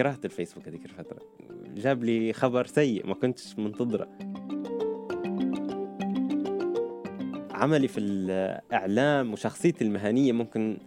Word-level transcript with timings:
كرهت 0.00 0.24
الفيسبوك 0.24 0.68
هذيك 0.68 0.84
الفترة. 0.84 1.18
جاب 1.76 2.04
لي 2.04 2.32
خبر 2.32 2.66
سيء 2.66 3.06
ما 3.06 3.14
كنتش 3.14 3.58
منتظره. 3.58 4.08
عملي 7.50 7.88
في 7.88 8.00
الإعلام 8.00 9.32
وشخصيتي 9.32 9.84
المهنية 9.84 10.32
ممكن 10.32 10.78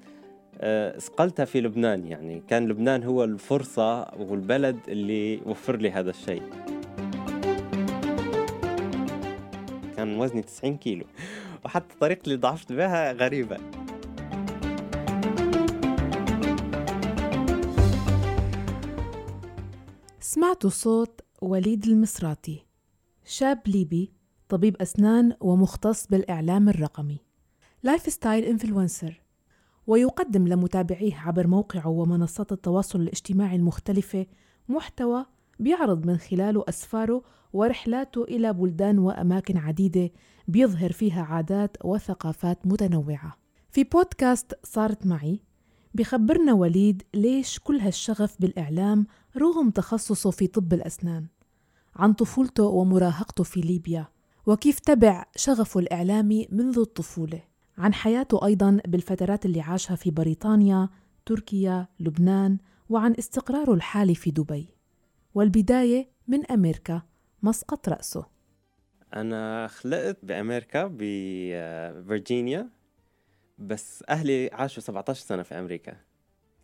آه، 0.58 0.98
اسقلتها 0.98 1.46
في 1.46 1.62
لبنان 1.62 2.08
يعني. 2.08 2.44
كان 2.48 2.68
لبنان 2.68 3.04
هو 3.04 3.24
الفرصة 3.24 4.02
والبلد 4.20 4.78
اللي 4.88 5.42
وفر 5.46 5.76
لي 5.76 5.92
هذا 5.92 6.10
الشيء. 6.10 6.44
كان 9.98 10.20
وزني 10.20 10.42
90 10.42 10.78
كيلو. 10.78 11.06
وحتى 11.66 11.94
الطريقة 11.94 12.22
اللي 12.26 12.36
ضعفت 12.36 12.74
بها 12.74 13.12
غريبة. 13.12 13.58
صوت 20.70 21.22
وليد 21.42 21.86
المصراتي 21.86 22.66
شاب 23.26 23.60
ليبي 23.68 24.12
طبيب 24.50 24.76
أسنان 24.82 25.34
ومختص 25.42 26.08
بالإعلام 26.08 26.70
الرقمي. 26.70 27.18
lifestyle 27.84 28.44
influencer 28.44 29.22
ويقدم 29.88 30.48
لمتابعيه 30.48 31.16
عبر 31.16 31.48
موقعه 31.48 31.88
ومنصات 31.88 32.52
التواصل 32.52 33.02
الاجتماعي 33.02 33.56
المختلفة 33.56 34.26
محتوى 34.70 35.26
بيعرض 35.60 36.06
من 36.06 36.18
خلاله 36.18 36.64
أسفاره 36.70 37.24
ورحلاته 37.54 38.24
إلى 38.24 38.54
بلدان 38.54 39.00
وأماكن 39.00 39.58
عديدة 39.58 40.12
بيظهر 40.48 40.92
فيها 40.92 41.24
عادات 41.24 41.78
وثقافات 41.86 42.68
متنوعة. 42.68 43.38
في 43.70 43.84
بودكاست 43.84 44.60
صارت 44.64 45.06
معي 45.06 45.40
بخبرنا 45.94 46.54
وليد 46.54 47.04
ليش 47.14 47.60
كل 47.60 47.80
هالشغف 47.80 48.36
بالإعلام 48.40 49.08
رغم 49.38 49.70
تخصصه 49.70 50.32
في 50.32 50.48
طب 50.48 50.74
الأسنان 50.74 51.28
عن 51.96 52.14
طفولته 52.14 52.64
ومراهقته 52.64 53.44
في 53.44 53.62
ليبيا 53.62 54.08
وكيف 54.46 54.80
تبع 54.80 55.26
شغفه 55.36 55.80
الإعلامي 55.80 56.48
منذ 56.52 56.80
الطفولة 56.80 57.42
عن 57.78 57.94
حياته 57.94 58.46
أيضا 58.46 58.80
بالفترات 58.88 59.46
اللي 59.46 59.62
عاشها 59.62 59.96
في 59.96 60.12
بريطانيا 60.12 60.90
تركيا 61.26 61.88
لبنان 62.00 62.58
وعن 62.90 63.16
استقراره 63.20 63.74
الحالي 63.74 64.16
في 64.16 64.32
دبي. 64.32 64.68
والبداية 65.36 66.10
من 66.28 66.52
أمريكا 66.52 67.02
مسقط 67.44 67.90
رأسه. 67.90 68.26
أنا 69.16 69.68
خلقت 69.68 70.18
بأمريكا 70.24 70.92
بفرجينيا 70.98 72.70
بس 73.58 74.04
أهلي 74.10 74.50
عاشوا 74.54 74.84
17 74.84 75.26
سنة 75.26 75.44
في 75.44 75.60
أمريكا. 75.60 75.96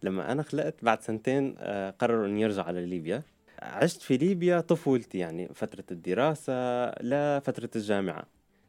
لما 0.04 0.32
أنا 0.32 0.44
خلقت 0.44 0.84
بعد 0.84 1.02
سنتين 1.02 1.56
آه، 1.58 1.90
قرروا 1.90 2.28
أن 2.28 2.38
يرجعوا 2.38 2.68
على 2.68 2.86
ليبيا. 2.86 3.24
عشت 3.62 4.02
في 4.02 4.18
ليبيا 4.18 4.60
طفولتي 4.62 5.18
يعني 5.18 5.50
فترة 5.54 5.84
الدراسة 5.92 6.54
لفترة 7.02 7.70
الجامعة. 7.76 8.24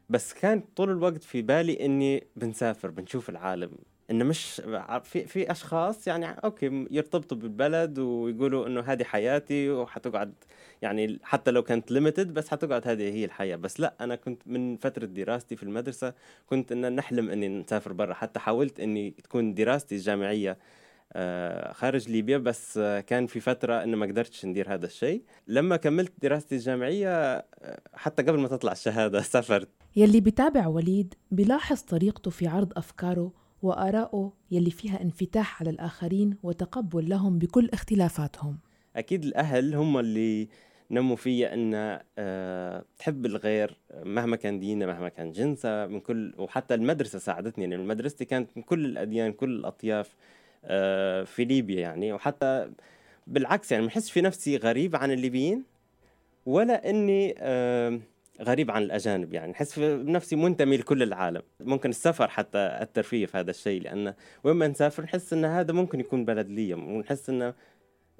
بس 0.09 0.33
كان 0.33 0.63
طول 0.75 0.89
الوقت 0.89 1.23
في 1.23 1.41
بالي 1.41 1.85
إني 1.85 2.23
بنسافر 2.35 2.89
بنشوف 2.89 3.29
العالم. 3.29 3.71
إنه 4.11 4.25
مش 4.25 4.61
في 5.03 5.25
في 5.27 5.51
أشخاص 5.51 6.07
يعني 6.07 6.25
أوكي 6.25 6.87
يرتبطوا 6.91 7.37
بالبلد 7.37 7.99
ويقولوا 7.99 8.67
إنه 8.67 8.81
هذه 8.81 9.03
حياتي 9.03 9.69
وحتقعد 9.69 10.33
يعني 10.81 11.19
حتى 11.23 11.51
لو 11.51 11.63
كانت 11.63 11.91
limited 11.91 12.33
بس 12.33 12.49
حتقعد 12.49 12.87
هذه 12.87 13.13
هي 13.13 13.25
الحياة. 13.25 13.55
بس 13.55 13.79
لا 13.79 13.93
أنا 14.01 14.15
كنت 14.15 14.41
من 14.45 14.77
فترة 14.77 15.05
دراستي 15.05 15.55
في 15.55 15.63
المدرسة 15.63 16.13
كنت 16.45 16.71
إن 16.71 16.95
نحلم 16.95 17.29
إني 17.29 17.47
نسافر 17.47 17.93
برا. 17.93 18.13
حتى 18.13 18.39
حاولت 18.39 18.79
إني 18.79 19.11
تكون 19.11 19.53
دراستي 19.53 19.95
الجامعية 19.95 20.57
آه، 21.13 21.73
خارج 21.73 22.09
ليبيا 22.09 22.37
بس 22.37 22.79
كان 23.07 23.27
في 23.27 23.39
فترة 23.39 23.83
إنه 23.83 23.97
ما 23.97 24.05
قدرتش 24.05 24.45
ندير 24.45 24.73
هذا 24.73 24.85
الشيء. 24.85 25.21
لما 25.47 25.77
كملت 25.77 26.13
دراستي 26.21 26.55
الجامعية 26.55 27.09
آه، 27.09 27.45
حتى 27.93 28.23
قبل 28.23 28.39
ما 28.39 28.47
تطلع 28.47 28.71
الشهادة 28.71 29.21
سافرت. 29.33 29.69
يلي 29.95 30.21
بتابع 30.21 30.67
وليد 30.67 31.13
بلاحظ 31.31 31.81
طريقته 31.81 32.31
في 32.31 32.47
عرض 32.47 32.73
أفكاره 32.77 33.40
وآرائه 33.63 34.31
يلي 34.51 34.71
فيها 34.71 35.01
انفتاح 35.01 35.61
على 35.61 35.69
الآخرين 35.69 36.37
وتقبل 36.43 37.09
لهم 37.09 37.39
بكل 37.39 37.69
اختلافاتهم. 37.73 38.57
أكيد 38.95 39.23
الأهل 39.23 39.75
هم 39.75 39.97
اللي 39.97 40.47
نموا 40.91 41.15
فيا 41.15 41.53
أن 41.53 41.99
أه 42.17 42.85
تحب 42.97 43.25
الغير 43.25 43.77
مهما 44.03 44.35
كان 44.35 44.59
دينه 44.59 44.85
مهما 44.85 45.09
كان 45.09 45.31
جنسه 45.31 45.87
من 45.87 45.99
كل 45.99 46.33
وحتى 46.37 46.73
المدرسة 46.73 47.19
ساعدتني 47.19 47.63
يعني 47.63 47.77
مدرستي 47.77 48.25
كانت 48.25 48.49
من 48.55 48.63
كل 48.63 48.85
الأديان 48.85 49.33
كل 49.33 49.49
الأطياف 49.49 50.15
أه 50.65 51.23
في 51.23 51.45
ليبيا 51.45 51.79
يعني. 51.79 52.13
وحتى 52.13 52.71
بالعكس 53.27 53.71
يعني 53.71 53.83
ما 53.83 53.89
في 53.89 54.21
نفسي 54.21 54.57
غريب 54.57 54.95
عن 54.95 55.11
الليبيين 55.11 55.63
ولا 56.45 56.89
إني 56.89 57.35
أه 57.37 57.99
غريب 58.43 58.71
عن 58.71 58.83
الأجانب 58.83 59.33
يعني. 59.33 59.51
نحس 59.51 59.79
بنفسي 59.79 60.35
منتمي 60.35 60.77
لكل 60.77 61.03
العالم. 61.03 61.41
ممكن 61.59 61.89
السفر 61.89 62.27
حتى 62.27 62.57
الترفيه 62.57 63.25
في 63.25 63.37
هذا 63.37 63.51
الشيء 63.51 63.81
لأن 63.81 64.13
وين 64.43 64.55
ما 64.55 64.67
نسافر 64.67 65.03
نحس 65.03 65.33
إن 65.33 65.45
هذا 65.45 65.73
ممكن 65.73 65.99
يكون 65.99 66.25
بلد 66.25 66.49
لي 66.49 66.73
ونحس 66.73 67.29
انه 67.29 67.53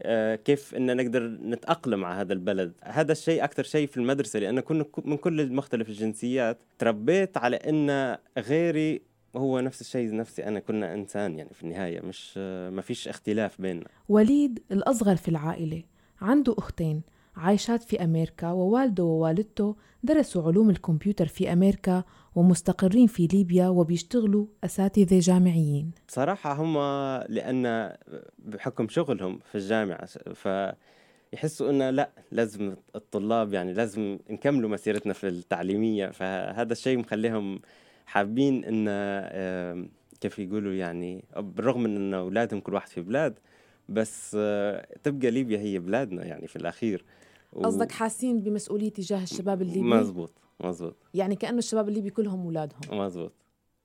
آه، 0.03 0.35
كيف 0.35 0.75
إن 0.75 0.97
نقدر 0.97 1.27
نتأقلم 1.27 2.05
على 2.05 2.21
هذا 2.21 2.33
البلد. 2.33 2.73
هذا 2.83 3.11
الشيء 3.11 3.43
أكثر 3.43 3.63
شيء 3.63 3.87
في 3.87 3.97
المدرسة 3.97 4.39
لأن 4.39 4.59
كنا 4.59 4.85
من 5.05 5.17
كل 5.17 5.53
مختلف 5.53 5.89
الجنسيات 5.89 6.57
تربيت 6.79 7.37
على 7.37 7.55
إن 7.55 8.17
غيري 8.37 9.01
هو 9.35 9.59
نفس 9.59 9.81
الشيء 9.81 10.15
نفسي 10.15 10.45
أنا 10.45 10.59
كنا 10.59 10.93
إنسان 10.93 11.37
يعني 11.37 11.53
في 11.53 11.63
النهاية 11.63 12.01
مش 12.01 12.37
ما 12.71 12.81
فيش 12.81 13.07
اختلاف 13.07 13.61
بيننا. 13.61 13.85
وليد 14.09 14.59
الأصغر 14.71 15.15
في 15.15 15.29
العائلة 15.29 15.83
عنده 16.21 16.55
أختين. 16.57 17.01
عايشات 17.41 17.83
في 17.83 18.03
أمريكا 18.03 18.51
ووالده 18.51 19.03
ووالدته 19.03 19.75
درسوا 20.03 20.43
علوم 20.47 20.69
الكمبيوتر 20.69 21.25
في 21.25 21.53
أمريكا 21.53 22.03
ومستقرين 22.35 23.07
في 23.07 23.27
ليبيا 23.27 23.67
وبيشتغلوا 23.67 24.45
أساتذة 24.63 25.19
جامعيين. 25.19 25.91
صراحة 26.07 26.53
هم 26.53 26.77
لأن 27.29 27.93
بحكم 28.39 28.87
شغلهم 28.89 29.39
في 29.51 29.55
الجامعة 29.55 30.05
فيحسوا 30.33 31.69
أنه 31.69 31.89
لا 31.89 32.09
لازم 32.31 32.75
الطلاب 32.95 33.53
يعني 33.53 33.73
لازم 33.73 34.19
نكملوا 34.29 34.69
مسيرتنا 34.69 35.13
في 35.13 35.27
التعليمية 35.27 36.07
فهذا 36.07 36.73
الشيء 36.73 36.97
مخليهم 36.97 37.59
حابين 38.05 38.63
أن 38.65 39.87
كيف 40.21 40.39
يقولوا 40.39 40.73
يعني 40.73 41.23
بالرغم 41.37 41.83
من 41.83 41.95
أن 41.95 42.13
أولادهم 42.13 42.59
كل 42.59 42.73
واحد 42.73 42.87
في 42.89 43.01
بلاد 43.01 43.39
بس 43.89 44.31
تبقى 45.03 45.31
ليبيا 45.31 45.59
هي 45.59 45.79
بلادنا 45.79 46.25
يعني 46.25 46.47
في 46.47 46.55
الأخير. 46.55 47.03
قصدك. 47.55 47.91
حاسين 47.91 48.39
بمسؤولية 48.41 48.89
تجاه 48.89 49.23
الشباب 49.23 49.61
الليبي؟ 49.61 49.81
مزبوط 49.81 50.31
مزبوط. 50.59 50.95
يعني 51.13 51.35
كأنه 51.35 51.57
الشباب 51.57 51.89
الليبي 51.89 52.09
كلهم 52.09 52.41
اولادهم 52.45 52.79
مزبوط. 52.91 53.31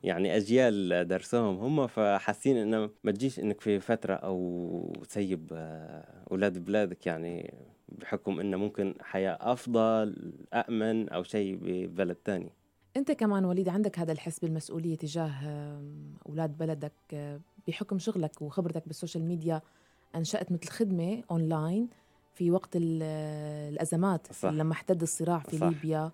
يعني 0.02 0.36
أجيال 0.36 1.08
درسهم 1.08 1.58
هم 1.58 1.86
فحاسين 1.86 2.56
إنه 2.56 2.90
ما 3.04 3.12
تجيش 3.12 3.40
إنك 3.40 3.60
في 3.60 3.80
فترة 3.80 4.14
أو 4.14 4.92
تسيب 5.08 5.48
آه، 5.52 6.24
أولاد 6.30 6.64
بلادك 6.64 7.06
يعني 7.06 7.54
بحكم 7.88 8.40
إنه 8.40 8.56
ممكن 8.56 8.94
حياة 9.00 9.38
أفضل 9.40 10.32
امن 10.54 11.08
أو 11.08 11.22
شيء 11.22 11.58
ببلد 11.62 12.16
تاني. 12.16 12.50
أنت 12.96 13.12
كمان 13.12 13.44
وليد 13.44 13.68
عندك 13.68 13.98
هذا 13.98 14.12
الحس 14.12 14.38
بالمسؤولية 14.38 14.96
تجاه 14.96 15.32
أولاد 16.28 16.58
بلدك 16.58 16.92
آه، 17.12 17.40
بحكم 17.68 17.98
شغلك 17.98 18.42
وخبرتك 18.42 18.82
بال 18.86 18.96
social 18.96 19.24
media 19.24 19.62
أنشأت 20.14 20.52
مثل 20.52 20.68
خدمة 20.68 21.22
أونلاين 21.30 21.88
في 22.36 22.50
وقت 22.50 22.70
الأزمات 22.74 24.32
صح. 24.32 24.48
لما 24.48 24.72
احتد 24.72 25.02
الصراع 25.02 25.38
في 25.38 25.56
صح. 25.58 25.66
ليبيا 25.66 26.10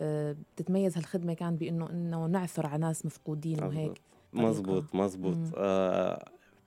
آه، 0.00 0.36
بتتميز 0.56 0.96
هالخدمة 0.96 1.34
كان 1.34 1.56
بإنه 1.56 1.90
إنه 1.90 2.26
نعثر 2.26 2.66
على 2.66 2.78
ناس 2.78 3.06
مفقودين 3.06 3.64
وهيك 3.64 4.00
مزبوط 4.32 4.94
مزبوط 4.94 5.36
آه 5.56 6.24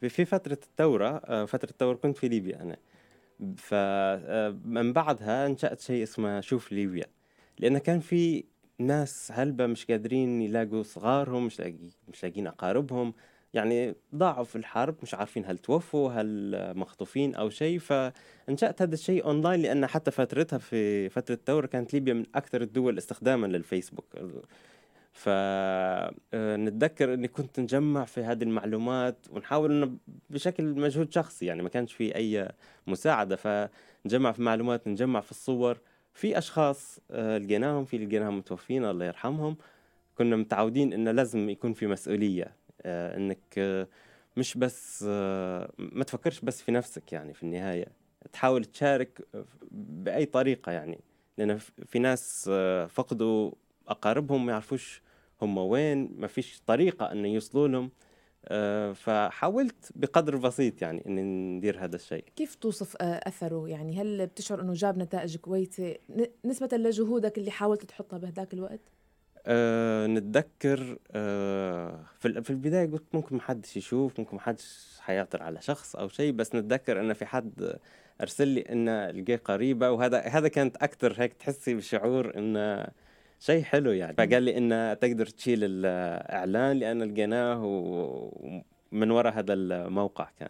في 0.10 0.26
فترة 0.26 0.60
الثورة 0.64 1.08
آه 1.08 1.46
فترة 1.46 1.70
الثورة 1.70 1.96
كنت 1.96 2.18
في 2.18 2.28
ليبيا 2.28 2.62
أنا. 2.62 2.78
فمن 3.58 4.88
آه، 4.88 4.92
بعدها 4.92 5.48
انشأت 5.48 5.80
شيء 5.80 6.04
اسمه 6.04 6.42
شوف 6.42 6.72
ليبيا 6.72 7.06
لأنه 7.60 7.80
كان 7.80 8.00
في 8.00 8.44
ناس 8.80 9.32
هلبة 9.34 9.66
مش 9.66 9.86
قادرين 9.86 10.42
يلاقوا 10.42 10.84
صغارهم 10.84 11.46
مش 11.46 11.60
لاقي 11.60 11.76
مش 12.08 12.24
لاقيين 12.24 12.48
أقاربهم. 12.48 13.14
يعني 13.56 13.96
ضاعوا 14.16 14.44
في 14.44 14.56
الحرب 14.56 14.96
مش 15.04 15.14
عارفين 15.14 15.46
هل 15.46 15.58
توفوا 15.58 16.12
هل 16.12 16.56
مخطوفين 16.76 17.36
أو 17.36 17.50
شيء. 17.50 17.80
فانشأت 17.80 18.82
هذا 18.82 18.94
الشيء 18.94 19.26
اونلاين 19.26 19.62
لأن 19.62 19.88
حتى 19.88 20.12
فترتها 20.12 20.60
في 20.60 21.10
فترة 21.10 21.36
الثوره 21.36 21.66
كانت 21.66 21.94
ليبيا 21.94 22.14
من 22.14 22.26
أكثر 22.36 22.62
الدول 22.62 22.98
استخداما 22.98 23.48
للفيسبوك. 23.48 24.06
فنتذكر 25.14 27.14
إني 27.14 27.28
كنت 27.28 27.60
نجمع 27.60 28.06
في 28.06 28.22
هذه 28.22 28.44
المعلومات 28.44 29.18
ونحاول 29.32 29.72
إنه 29.72 29.98
بشكل 30.30 30.64
مجهود 30.66 31.14
شخصي 31.14 31.46
يعني 31.46 31.64
ما 31.64 31.70
كانش 31.70 31.94
في 31.94 32.16
أي 32.16 32.50
مساعدة. 32.88 33.36
فنجمع 33.36 34.32
في 34.32 34.42
معلومات 34.42 34.88
نجمع 34.88 35.22
في 35.22 35.32
الصور 35.32 35.78
في 36.14 36.38
أشخاص 36.38 37.00
آه، 37.12 37.38
لقيناهم 37.38 37.86
في 37.86 37.98
لقيناهم 37.98 38.38
متوفين 38.38 38.86
الله 38.86 39.06
يرحمهم. 39.06 39.58
كنا 40.18 40.36
متعودين 40.36 40.94
إنه 40.94 41.12
لازم 41.12 41.50
يكون 41.50 41.74
في 41.74 41.88
مسؤولية. 41.88 42.44
آه، 42.44 42.65
إنك 42.86 43.40
آه، 43.58 43.88
مش 44.38 44.58
بس 44.58 45.06
آه، 45.08 45.72
ما 45.78 46.04
تفكرش 46.04 46.40
بس 46.40 46.62
في 46.62 46.72
نفسك 46.72 47.14
يعني 47.14 47.34
في 47.34 47.44
النهاية. 47.44 47.88
تحاول 48.34 48.66
تشارك 48.66 49.22
بأي 49.72 50.26
طريقة 50.26 50.72
يعني. 50.72 51.00
لأن 51.38 51.58
في 51.86 52.00
ناس 52.00 52.50
آه، 52.52 52.86
فقدوا 52.86 53.52
أقاربهم 53.88 54.46
ما 54.46 54.52
يعرفوش 54.52 55.02
هم 55.42 55.58
وين 55.58 56.16
ما 56.18 56.28
فيش 56.28 56.62
طريقة 56.68 57.12
انه 57.12 57.28
يوصلوا 57.28 57.68
لهم. 57.68 57.92
آه، 58.48 58.94
فحاولت 58.94 59.92
بقدر 59.96 60.38
بسيط 60.38 60.82
يعني 60.82 61.04
إني 61.08 61.22
ندير 61.58 61.84
هذا 61.84 61.96
الشيء. 61.96 62.24
كيف 62.36 62.56
توصف 62.56 62.96
آه، 63.02 63.22
أثره؟ 63.28 63.70
يعني 63.70 64.02
هل 64.02 64.26
بتشعر 64.28 64.62
إنه 64.62 64.74
جاب 64.74 64.98
نتائج 64.98 65.38
كويسة 65.38 65.96
نسبة 66.46 66.78
لجهودك 66.78 67.38
اللي 67.38 67.52
حاولت 67.52 67.86
تحطها 67.86 68.18
بهداك 68.20 68.54
الوقت؟ 68.54 68.80
أه 69.46 70.08
نتذكر 70.08 70.98
أه 71.12 72.00
في 72.20 72.50
البداية 72.50 72.92
قلت 72.92 73.04
ممكن 73.14 73.36
محدش 73.36 73.78
يشوف 73.78 74.20
ممكن 74.20 74.36
محدش 74.36 74.98
حيعثر 75.02 75.44
على 75.44 75.62
شخص 75.62 75.96
أو 75.96 76.08
شيء 76.08 76.32
بس 76.32 76.56
نتذكر 76.56 77.00
انه 77.00 77.14
في 77.14 77.26
حد 77.26 77.78
أرسل 78.22 78.48
لي 78.48 78.62
انه 78.62 79.12
لقيه 79.12 79.42
قريبة 79.46 79.92
وهذا 79.92 80.20
هذا 80.22 80.48
كانت 80.48 80.78
أكثر 80.78 81.14
هيك 81.18 81.34
تحسي 81.34 81.74
بشعور 81.74 82.38
انه 82.38 82.88
شيء 83.40 83.64
حلو 83.64 83.92
يعني. 83.92 84.14
فقال 84.14 84.44
لي 84.44 84.58
انه 84.58 84.94
تقدر 84.94 85.26
تشيل 85.26 85.60
الإعلان 85.64 86.80
لأن 86.80 87.04
لقيناه 87.04 87.64
ومن 87.66 89.12
وراء 89.12 89.34
هذا 89.34 89.54
الموقع 89.54 90.30
كان. 90.40 90.50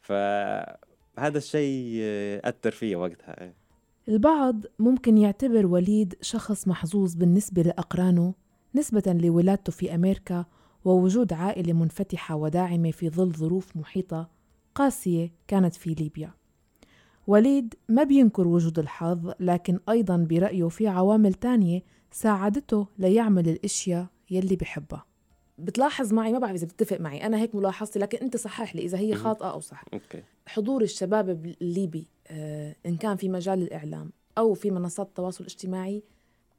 فهذا 0.00 1.38
الشيء 1.38 2.00
أثر 2.44 2.70
فيه 2.70 2.96
وقتها 2.96 3.52
البعض 4.08 4.62
ممكن 4.78 5.18
يعتبر 5.18 5.66
وليد 5.66 6.14
شخص 6.20 6.68
محظوظ 6.68 7.14
بالنسبة 7.14 7.62
لأقرانه 7.62 8.34
نسبة 8.74 9.02
لولادته 9.06 9.72
في 9.72 9.94
أمريكا 9.94 10.44
ووجود 10.84 11.32
عائلة 11.32 11.72
منفتحة 11.72 12.34
وداعمة 12.36 12.90
في 12.90 13.10
ظل 13.10 13.32
ظروف 13.32 13.76
محيطة 13.76 14.30
قاسية 14.74 15.32
كانت 15.48 15.74
في 15.74 15.94
ليبيا. 15.94 16.30
وليد 17.26 17.74
ما 17.88 18.02
بينكر 18.02 18.48
وجود 18.48 18.78
الحظ 18.78 19.32
لكن 19.40 19.78
أيضا 19.88 20.16
برأيه 20.16 20.68
في 20.68 20.88
عوامل 20.88 21.34
تانية 21.34 21.82
ساعدته 22.10 22.86
ليعمل 22.98 23.48
الأشياء 23.48 24.06
يلي 24.30 24.56
بحبها 24.56 25.04
بتلاحظ 25.58 26.12
معي 26.12 26.32
ما 26.32 26.38
بعرف 26.38 26.54
إذا 26.54 26.66
بتتفق 26.66 27.00
معي 27.00 27.26
أنا 27.26 27.38
هيك 27.38 27.54
ملاحظتي 27.54 27.98
لكن 27.98 28.18
أنت 28.18 28.36
صحح 28.36 28.76
لي 28.76 28.82
إذا 28.82 28.98
هي 28.98 29.14
خاطئة 29.14 29.50
أو 29.50 29.60
صح. 29.60 29.84
أوكي. 29.92 30.22
حضور 30.46 30.82
الشباب 30.82 31.30
الليبي 31.60 32.06
آه 32.28 32.76
إن 32.86 32.96
كان 32.96 33.16
في 33.16 33.28
مجال 33.28 33.62
الإعلام 33.62 34.10
أو 34.38 34.54
في 34.54 34.70
منصات 34.70 35.06
التواصل 35.06 35.40
الاجتماعي 35.40 36.02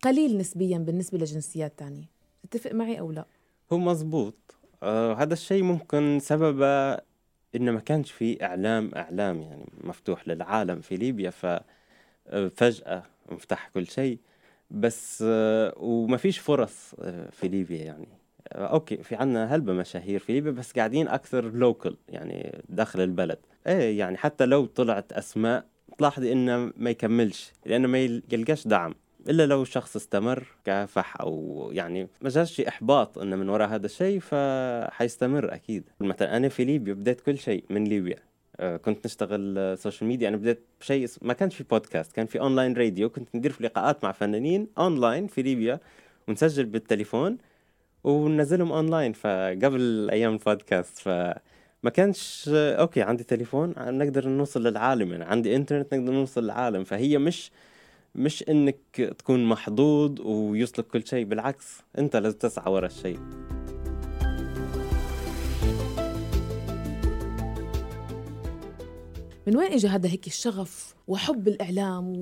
قليل 0.04 0.38
نسبيا 0.38 0.78
بالنسبة 0.78 1.18
لجنسيات 1.18 1.80
تانية. 1.80 2.10
تتفق 2.50 2.72
معي 2.72 3.00
أو 3.00 3.12
لا؟ 3.12 3.26
هو 3.74 3.78
مزبوط. 3.78 4.56
آه 4.84 5.14
هذا 5.14 5.34
الشيء 5.34 5.64
ممكن 5.64 6.20
سببه 6.22 6.94
إنه 7.56 7.72
ما 7.72 7.80
كانش 7.80 8.12
في 8.12 8.44
إعلام 8.44 8.92
إعلام 8.96 9.42
يعني 9.42 9.66
مفتوح 9.84 10.28
للعالم 10.28 10.82
في 10.82 10.98
ليبيا 10.98 11.30
ففجاه 11.30 12.84
آه، 12.86 13.04
انفتح 13.32 13.70
كل 13.74 13.88
شيء. 13.88 14.20
بس 14.72 15.24
آه، 15.28 15.74
وما 15.78 16.18
فيش 16.18 16.40
فرص 16.40 16.94
آه، 17.00 17.30
في 17.30 17.48
ليبيا 17.48 17.84
يعني. 17.84 18.08
okay 18.52 18.98
في 18.98 19.16
عنا 19.16 19.56
هلبة 19.56 19.74
مشاهير 19.74 20.20
في 20.20 20.34
ليبيا 20.34 20.52
بس 20.52 20.72
قاعدين 20.72 21.08
أكثر 21.08 21.52
local 21.52 21.98
يعني 22.10 22.64
داخل 22.70 23.02
البلد. 23.02 23.38
إيه 23.68 24.00
يعني 24.00 24.18
حتى 24.18 24.46
لو 24.46 24.66
طلعت 24.66 25.14
أسماء 25.14 25.66
تلاحظي 25.98 26.32
إنه 26.32 26.72
ما 26.78 26.90
يكملش 26.90 27.52
لأنه 27.66 27.88
ما 27.88 28.00
يلقاش 28.32 28.68
دعم. 28.68 28.96
إلا 29.30 29.46
لو 29.46 29.64
شخص 29.64 29.96
استمر 29.96 30.48
كافح 30.66 31.22
أو 31.22 31.70
يعني 31.74 32.08
ما 32.22 32.30
جاش 32.30 32.62
إحباط 32.62 33.18
إنه 33.18 33.36
من 33.36 33.50
وراء 33.50 33.68
هذا 33.68 33.86
الشيء 33.86 34.20
فحيستمر 34.20 35.54
أكيد. 35.54 35.90
مثلا 36.00 36.38
أنا 36.38 36.50
في 36.50 36.64
ليبيا 36.64 36.94
بديت 36.94 37.22
كل 37.22 37.38
شيء 37.38 37.64
من 37.70 37.84
ليبيا. 37.84 38.18
آه، 38.60 38.78
كنت 38.78 39.06
نشتغل 39.06 39.78
social 39.78 40.08
media 40.08 40.30
أنا 40.30 40.38
بديت 40.38 40.66
بشيء 40.80 41.08
ما 41.22 41.34
كانش 41.34 41.56
في 41.56 41.64
بودكاست 41.64 42.12
كان 42.12 42.26
في 42.26 42.40
online 42.40 42.74
radio 42.74 43.10
كنت 43.10 43.36
ندير 43.36 43.52
في 43.52 43.64
لقاءات 43.64 44.04
مع 44.04 44.12
فنانين 44.12 44.68
اونلاين 44.78 45.28
في 45.28 45.42
ليبيا 45.42 45.80
ونسجل 46.28 46.66
بالتليفون. 46.66 47.38
وننزلهم 48.06 48.72
أونلاين 48.72 49.14
فقبل 49.14 50.10
أيام 50.12 50.34
البودكاست 50.34 50.98
فما 50.98 51.90
كانش 51.94 52.50
okay 52.54 53.02
عندي 53.02 53.24
تليفون 53.24 53.74
نقدر 53.78 54.28
نوصل 54.28 54.64
للعالم 54.64 55.12
يعني 55.12 55.24
عندي 55.24 55.56
إنترنت 55.56 55.94
نقدر 55.94 56.14
نوصل 56.14 56.44
للعالم 56.44 56.84
فهي 56.84 57.18
مش 57.18 57.52
مش 58.16 58.44
إنك 58.50 58.78
تكون 59.20 59.46
محظوظ 59.46 60.22
ويوصلك 60.22 60.88
كل 60.88 61.08
شيء 61.08 61.26
بالعكس 61.26 61.82
أنت 61.98 62.16
لازم 62.16 62.38
تسعى 62.38 62.72
ورا 62.72 62.86
الشيء. 62.86 63.20
من 69.48 69.58
وين 69.58 69.72
اجى 69.72 69.88
هذا 69.88 70.10
هيك 70.10 70.28
الشغف 70.28 70.96
وحب 71.08 71.48
الإعلام 71.48 72.14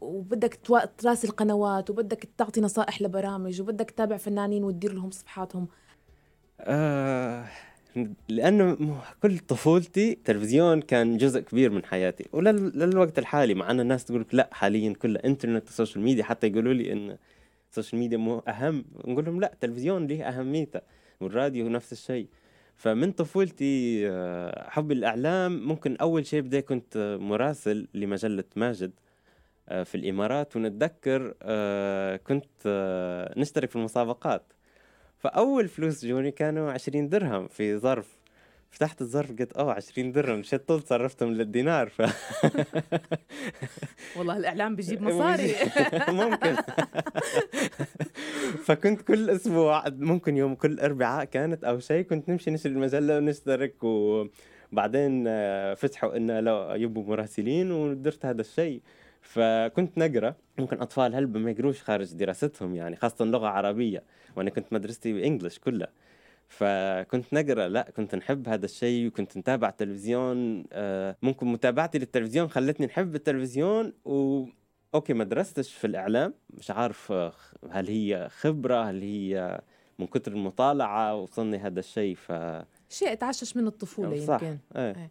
وبدك 0.00 0.60
تراسل 0.98 1.28
قنوات 1.28 1.90
وبدك 1.90 2.28
تعطي 2.38 2.60
نصائح 2.60 3.02
لبرامج 3.02 3.60
وبدك 3.60 3.90
تتابع 3.90 4.16
فنانين 4.16 4.64
وتدير 4.64 4.92
لهم 4.92 5.10
صفحاتهم؟ 5.10 5.68
آه 6.60 7.44
لأنه 8.28 9.00
كل 9.22 9.38
طفولتي 9.38 10.14
تلفزيون 10.24 10.80
كان 10.80 11.16
جزء 11.16 11.40
كبير 11.40 11.70
من 11.70 11.84
حياتي. 11.84 12.26
وللوقت 12.32 13.18
الحالي 13.18 13.54
مع 13.54 13.70
ان 13.70 13.80
الناس 13.80 14.04
تقول 14.04 14.26
لا 14.32 14.48
حاليا 14.52 14.92
كله 14.92 15.20
إنترنت 15.24 15.68
و 15.68 15.73
social 15.73 16.04
media 16.04 16.24
حتى 16.24 16.46
يقولوا 16.46 16.72
لي 16.72 16.92
إن 16.92 17.16
ال 17.70 17.74
social 17.74 18.00
media 18.00 18.18
مو 18.18 18.38
أهم 18.38 18.84
نقول 19.04 19.24
لهم 19.24 19.40
لا 19.40 19.52
التلفزيون 19.52 20.06
له 20.06 20.22
أهميته؟ 20.22 20.80
والراديو 21.20 21.68
نفس 21.68 21.92
الشيء. 21.92 22.26
فمن 22.80 23.12
طفولتي 23.12 24.02
آه، 24.08 24.70
حب 24.70 24.92
الإعلام. 24.92 25.68
ممكن 25.68 25.96
أول 25.96 26.26
شيء 26.26 26.40
بدي 26.40 26.62
كنت 26.62 27.18
مراسل 27.20 27.88
لمجلة 27.94 28.44
ماجد 28.56 28.92
آه، 29.68 29.82
في 29.82 29.94
الإمارات. 29.94 30.56
ونتذكر 30.56 31.34
آه، 31.42 32.16
كنت 32.16 32.68
نشترك 33.36 33.70
في 33.70 33.76
المسابقات. 33.76 34.52
فأول 35.18 35.68
فلوس 35.68 36.04
جوني 36.04 36.30
كانوا 36.30 36.72
عشرين 36.72 37.08
درهم 37.08 37.48
في 37.48 37.78
ظرف 37.78 38.19
فتحت 38.70 39.00
الظرف 39.00 39.30
قلت 39.38 39.52
آه 39.56 39.72
20 39.72 40.12
درهم 40.12 40.38
مشيت 40.38 40.68
طول 40.68 40.82
صرفتهم 40.82 41.32
للدينار 41.32 41.88
ف 41.88 42.02
والله 44.16 44.36
الإعلام 44.36 44.76
بيجيب 44.76 45.02
مصاري. 45.08 45.54
ممكن. 46.22 46.56
فكنت 48.64 49.02
كل 49.02 49.30
أسبوع 49.30 49.84
ممكن 49.88 50.36
يوم 50.36 50.54
كل 50.54 50.80
أربعاء 50.80 51.24
كانت 51.24 51.64
أو 51.64 51.78
شيء 51.78 52.02
كنت 52.04 52.28
نمشي 52.28 52.50
نشتري 52.50 52.72
المجلة 52.72 53.16
ونشترك 53.16 53.84
وبعدين 53.84 55.24
آه، 55.28 55.74
فتحوا 55.74 56.16
انه 56.16 56.40
لو 56.40 56.74
يبوا 56.74 57.04
مراسلين 57.04 57.72
ودرت 57.72 58.26
هذا 58.26 58.40
الشيء. 58.40 58.80
فكنت 59.22 59.98
نقرأ. 59.98 60.34
ممكن 60.58 60.80
أطفال 60.80 61.14
هلبة 61.14 61.40
ما 61.40 61.50
يقروش 61.50 61.82
خارج 61.82 62.14
دراستهم 62.14 62.74
يعني 62.74 62.96
خاصة 62.96 63.24
لغة 63.24 63.46
عربية 63.48 64.02
وأنا 64.36 64.50
كنت 64.50 64.72
مدرستي 64.72 65.12
بإنجلش 65.12 65.58
كلها 65.58 65.88
فكنت 66.50 67.32
نقرأ 67.32 67.68
لا 67.68 67.90
كنت 67.96 68.14
نحب 68.14 68.48
هذا 68.48 68.64
الشيء 68.64 69.06
وكنت 69.06 69.38
نتابع 69.38 69.70
تلفزيون 69.70 70.64
آه، 70.72 71.16
ممكن 71.22 71.46
متابعتي 71.46 71.98
للتلفزيون 71.98 72.48
خلتني 72.48 72.86
نحب 72.86 73.14
التلفزيون 73.14 73.92
و 74.04 74.46
أوكي 74.94 75.12
ما 75.12 75.24
درستش 75.24 75.74
في 75.74 75.86
الإعلام 75.86 76.34
مش 76.50 76.70
عارف 76.70 77.12
آه، 77.12 77.32
هل 77.70 77.88
هي 77.88 78.28
خبرة 78.30 78.90
هل 78.90 79.02
هي 79.02 79.60
من 79.98 80.06
كتر 80.06 80.32
المطالعة 80.32 81.16
وصلني 81.16 81.58
هذا 81.58 81.80
الشيء 81.80 82.14
ف 82.14 82.32
شيء 82.88 83.14
تعشش 83.14 83.56
من 83.56 83.66
الطفولة 83.66 84.26
صح. 84.26 84.42
يمكن 84.42 84.58
إيه. 84.76 84.96
إيه. 84.96 85.10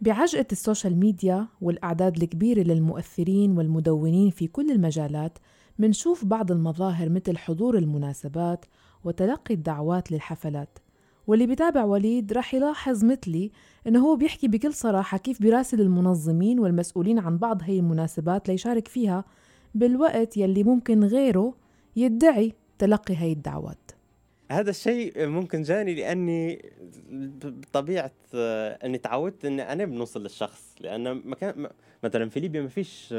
بعجقة 0.00 0.46
ال 0.52 0.58
social 0.58 0.96
media 0.96 1.46
والأعداد 1.60 2.22
الكبيرة 2.22 2.60
للمؤثرين 2.60 3.58
والمدونين 3.58 4.30
في 4.30 4.46
كل 4.46 4.70
المجالات 4.70 5.38
منشوف 5.78 6.24
بعض 6.24 6.52
المظاهر 6.52 7.08
مثل 7.08 7.38
حضور 7.38 7.78
المناسبات 7.78 8.64
وتلقي 9.06 9.54
الدعوات 9.54 10.12
للحفلات. 10.12 10.78
واللي 11.26 11.46
بيتابع 11.46 11.84
وليد 11.84 12.32
رح 12.32 12.54
يلاحظ 12.54 13.04
مثلي 13.04 13.50
إنه 13.86 14.00
هو 14.00 14.16
بيحكي 14.16 14.48
بكل 14.48 14.72
صراحة 14.72 15.18
كيف 15.18 15.42
بيراسل 15.42 15.80
المنظمين 15.80 16.60
والمسؤولين 16.60 17.18
عن 17.18 17.38
بعض 17.38 17.62
هي 17.62 17.78
المناسبات 17.78 18.48
ليشارك 18.48 18.88
فيها 18.88 19.24
بالوقت 19.74 20.36
يلي 20.36 20.64
ممكن 20.64 21.04
غيره 21.04 21.54
يدعي 21.96 22.52
تلقي 22.78 23.16
هي 23.16 23.32
الدعوات. 23.32 23.90
هذا 24.50 24.70
الشيء 24.70 25.26
ممكن 25.26 25.62
جاني 25.62 25.94
لأني 25.94 26.72
بطبيعة 27.44 28.12
إني 28.84 28.98
تعودت 28.98 29.44
إني 29.44 29.72
أنا 29.72 29.84
بنوصل 29.84 30.22
للشخص 30.22 30.74
لأن 30.80 31.14
مكان 31.14 31.68
مثلا 32.04 32.28
في 32.28 32.40
ليبيا 32.40 32.62
ما 32.62 32.68
فيش 32.68 33.14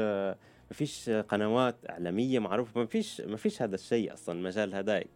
ما 0.70 0.76
فيش 0.76 1.10
قنوات 1.10 1.76
إعلامية 1.90 2.38
معروفة 2.38 2.80
ما 2.80 2.86
فيش 2.86 3.20
ما 3.20 3.36
فيش 3.36 3.62
هذا 3.62 3.74
الشيء 3.74 4.12
أصلا 4.12 4.42
مجال 4.42 4.74
هداي 4.74 5.06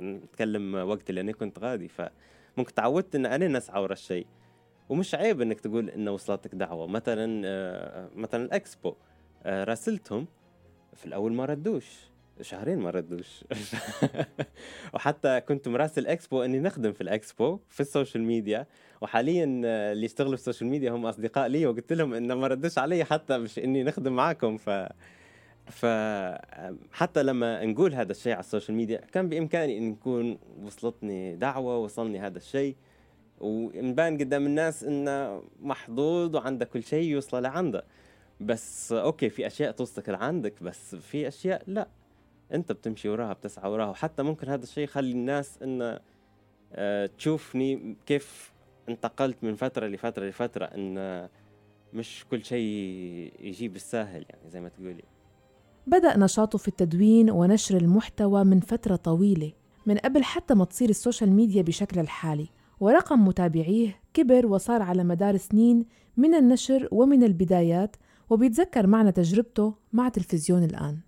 نتكلم 0.00 0.74
وقت 0.74 1.10
اللي 1.10 1.20
أنا 1.20 1.32
كنت 1.32 1.58
غادي 1.58 1.88
فممكن 1.88 2.74
تعودت 2.74 3.14
إن 3.14 3.26
أنا 3.26 3.48
نسعى 3.48 3.82
ورا 3.82 3.92
الشيء. 3.92 4.26
ومش 4.88 5.14
عيب 5.14 5.40
إنك 5.40 5.60
تقول 5.60 5.90
انه 5.90 6.10
وصلتك 6.10 6.54
دعوة. 6.54 6.86
مثلا 6.86 7.42
آه، 7.44 8.10
مثلا 8.14 8.44
الإكسبو 8.44 8.94
آه، 9.42 9.64
راسلتهم 9.64 10.26
في 10.94 11.06
الأول 11.06 11.32
ما 11.32 11.44
ردوش. 11.44 12.11
شهرين 12.40 12.78
ما 12.78 12.90
ردوش. 12.90 13.44
وحتى 14.94 15.40
كنت 15.40 15.68
مراسل 15.68 16.06
اكسبو 16.06 16.42
إني 16.42 16.58
نخدم 16.58 16.92
في 16.92 17.00
الإكسبو 17.00 17.58
في 17.68 17.80
ال 17.80 17.86
social 17.86 18.24
media. 18.24 18.66
وحاليا 19.00 19.44
اللي 19.92 20.04
يشتغلوا 20.04 20.36
في 20.36 20.40
ال 20.40 20.44
social 20.44 20.70
media 20.70 20.90
هم 20.90 21.06
أصدقاء 21.06 21.48
لي 21.48 21.66
وقلت 21.66 21.92
لهم 21.92 22.14
انه 22.14 22.34
ما 22.34 22.46
ردوش 22.46 22.78
علي 22.78 23.04
حتى 23.04 23.38
مش 23.38 23.58
إني 23.58 23.82
نخدم 23.82 24.12
معاكم. 24.12 24.56
ف 24.56 24.70
فحتى 25.66 27.22
لما 27.22 27.64
نقول 27.64 27.94
هذا 27.94 28.12
الشيء 28.12 28.32
على 28.32 28.40
ال 28.40 28.45
social 28.45 28.76
media 28.76 29.00
كان 29.12 29.28
بإمكاني 29.28 29.78
إن 29.78 29.92
يكون 29.92 30.38
وصلتني 30.62 31.36
دعوة 31.36 31.78
وصلني 31.78 32.20
هذا 32.20 32.38
الشيء. 32.38 32.76
ونبان 33.40 34.18
قدام 34.18 34.46
الناس 34.46 34.84
إنه 34.84 35.42
محظوظ 35.60 36.36
وعنده 36.36 36.64
كل 36.64 36.82
شيء 36.82 37.04
يوصل 37.08 37.42
لعنده. 37.42 37.84
بس 38.40 38.92
okay 38.92 39.30
في 39.30 39.46
أشياء 39.46 39.72
توصلك 39.72 40.08
لعندك 40.08 40.62
بس 40.62 40.94
في 40.94 41.28
أشياء 41.28 41.62
لا. 41.66 41.88
انت 42.52 42.72
بتمشي 42.72 43.08
وراها 43.08 43.32
بتسعى 43.32 43.70
وراها. 43.70 43.88
وحتى 43.88 44.22
ممكن 44.22 44.48
هذا 44.48 44.62
الشيء 44.62 44.84
يخلي 44.84 45.12
الناس 45.12 45.62
انه 45.62 46.00
آه، 46.72 47.06
تشوفني 47.18 47.96
كيف 48.06 48.52
انتقلت 48.88 49.36
من 49.42 49.54
فترة 49.54 49.86
لفترة 49.86 50.26
لفترة 50.26 50.64
إن 50.64 51.28
مش 51.92 52.24
كل 52.30 52.44
شيء 52.44 53.32
يجي 53.40 53.68
بالساهل 53.68 54.24
يعني 54.30 54.50
زي 54.50 54.60
ما 54.60 54.68
تقولي. 54.68 55.04
بدأ 55.86 56.18
نشاطه 56.18 56.58
في 56.58 56.68
التدوين 56.68 57.30
ونشر 57.30 57.76
المحتوى 57.76 58.44
من 58.44 58.60
فترة 58.60 58.96
طويلة 58.96 59.52
من 59.86 59.98
قبل 59.98 60.24
حتى 60.24 60.54
ما 60.54 60.64
تصير 60.64 60.88
السوشيال 60.88 61.32
ميديا 61.32 61.62
بشكل 61.62 62.00
الحالي. 62.00 62.48
ورقم 62.80 63.28
متابعيه 63.28 64.00
كبر 64.14 64.46
وصار 64.46 64.82
على 64.82 65.04
مدار 65.04 65.36
سنين 65.36 65.86
من 66.16 66.34
النشر 66.34 66.88
ومن 66.92 67.24
البدايات 67.24 67.96
وبيتذكر 68.30 68.86
معنا 68.86 69.10
تجربته 69.10 69.74
مع 69.92 70.08
تلفزيون 70.08 70.64
الآن. 70.64 70.98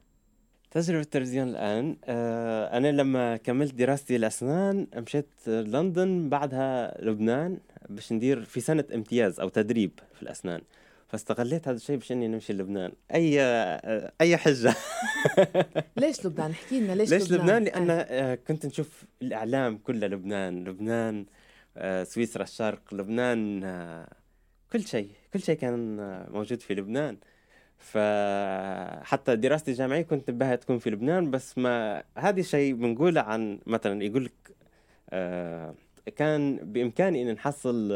تجربة 0.74 1.00
التلفزيون 1.00 1.48
الآن 1.48 1.96
آه 2.04 2.76
أنا 2.76 2.92
لما 2.92 3.36
كملت 3.36 3.74
دراستي 3.74 4.16
الأسنان 4.16 4.86
مشيت 4.96 5.28
لندن 5.46 6.28
بعدها 6.28 7.04
لبنان 7.04 7.58
باش 7.88 8.12
ندير 8.12 8.44
في 8.44 8.60
سنة 8.60 8.84
امتياز 8.94 9.40
أو 9.40 9.48
تدريب 9.48 10.00
في 10.14 10.22
الأسنان. 10.22 10.60
فاستغليت 11.08 11.68
هذا 11.68 11.76
الشيء 11.76 11.96
باش 11.96 12.12
إني 12.12 12.28
نمشي 12.28 12.52
لبنان. 12.52 12.92
أي 13.14 13.40
أي 14.20 14.36
حجة؟ 14.36 14.74
ليش 15.96 16.26
لبنان؟ 16.26 16.50
احكي 16.50 16.80
لنا 16.80 16.92
ليش, 16.92 17.10
ليش 17.10 17.32
لبنان, 17.32 17.64
لبنان؟ 17.64 17.86
لأن 17.86 18.06
آه. 18.10 18.34
كنت 18.34 18.66
نشوف 18.66 19.04
الإعلام 19.22 19.78
كلها 19.78 20.08
لبنان 20.08 20.64
لبنان 20.64 21.26
آه، 21.76 22.04
سويسرا 22.04 22.42
الشرق 22.42 22.94
لبنان 22.94 23.64
آه، 23.64 24.08
كل 24.72 24.86
شيء 24.86 25.10
كل 25.32 25.40
شيء 25.40 25.56
كان 25.56 25.96
موجود 26.30 26.60
في 26.60 26.74
لبنان. 26.74 27.16
فحتى 27.78 29.36
دراستي 29.36 29.70
الجامعية 29.70 30.02
كنت 30.02 30.30
بها 30.30 30.56
تكون 30.56 30.78
في 30.78 30.90
لبنان 30.90 31.30
بس 31.30 31.58
ما 31.58 32.02
هذا 32.18 32.40
الشيء 32.40 32.74
بنقوله 32.74 33.20
عن 33.20 33.58
مثلا 33.66 34.04
يقول 34.04 34.24
لك 34.24 34.54
كان 36.16 36.56
بإمكاني 36.56 37.22
إن 37.22 37.32
نحصل 37.32 37.92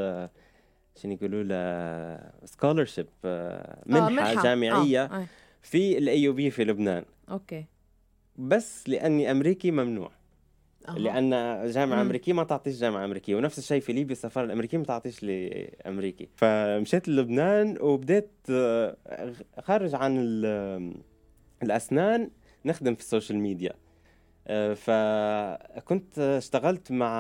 عشان 0.97 1.13
يقولوا 1.13 1.43
له 1.43 2.31
scholarship 2.45 3.07
منحة, 3.25 4.07
آه 4.07 4.09
منحة 4.09 4.43
جامعية 4.43 5.05
آه. 5.05 5.27
في 5.63 5.99
ال 5.99 6.29
AUB 6.29 6.51
في 6.51 6.65
لبنان. 6.65 7.05
okay. 7.31 7.65
بس 8.37 8.89
لأني 8.89 9.31
أمريكي 9.31 9.71
ممنوع. 9.71 10.11
أه. 10.89 10.99
لأن 10.99 11.31
جامعة. 11.71 12.01
أمريكية 12.01 12.33
ما 12.33 12.45
تعطيش 12.45 12.81
جامعة 12.81 13.05
أمريكية 13.05 13.35
ونفس 13.35 13.59
الشيء 13.59 13.81
في 13.81 13.93
ليبيا 13.93 14.13
السفارة 14.13 14.45
الأمريكية 14.45 14.79
ما 14.79 14.85
تعطيش 14.85 15.23
لأمريكي 15.23 16.29
فمشيت 16.37 17.09
للبنان 17.09 17.77
وبديت 17.81 18.31
آه، 18.51 18.97
خارج 19.61 19.95
عن 19.95 20.19
الأسنان 21.63 22.31
نخدم 22.65 22.95
في 22.95 23.01
ال 23.01 23.06
social 23.06 23.39
media 23.39 23.73
آه، 24.47 24.75
فكنت 24.75 26.19
اشتغلت 26.19 26.93
مع 26.93 27.13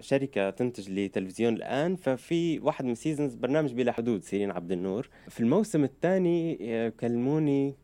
شركة 0.00 0.50
تنتج 0.50 0.90
لتلفزيون 0.90 1.54
الآن 1.54 1.96
ففي 1.96 2.58
واحد 2.58 2.84
من 2.84 2.94
seasons 2.94 3.34
برنامج 3.34 3.72
بلا 3.72 3.92
حدود 3.92 4.22
سيرين 4.22 4.50
عبد 4.50 4.72
النور 4.72 5.08
في 5.28 5.40
الموسم 5.40 5.84
الثاني 5.84 6.58
آه، 6.60 6.88
كلموني 6.88 7.74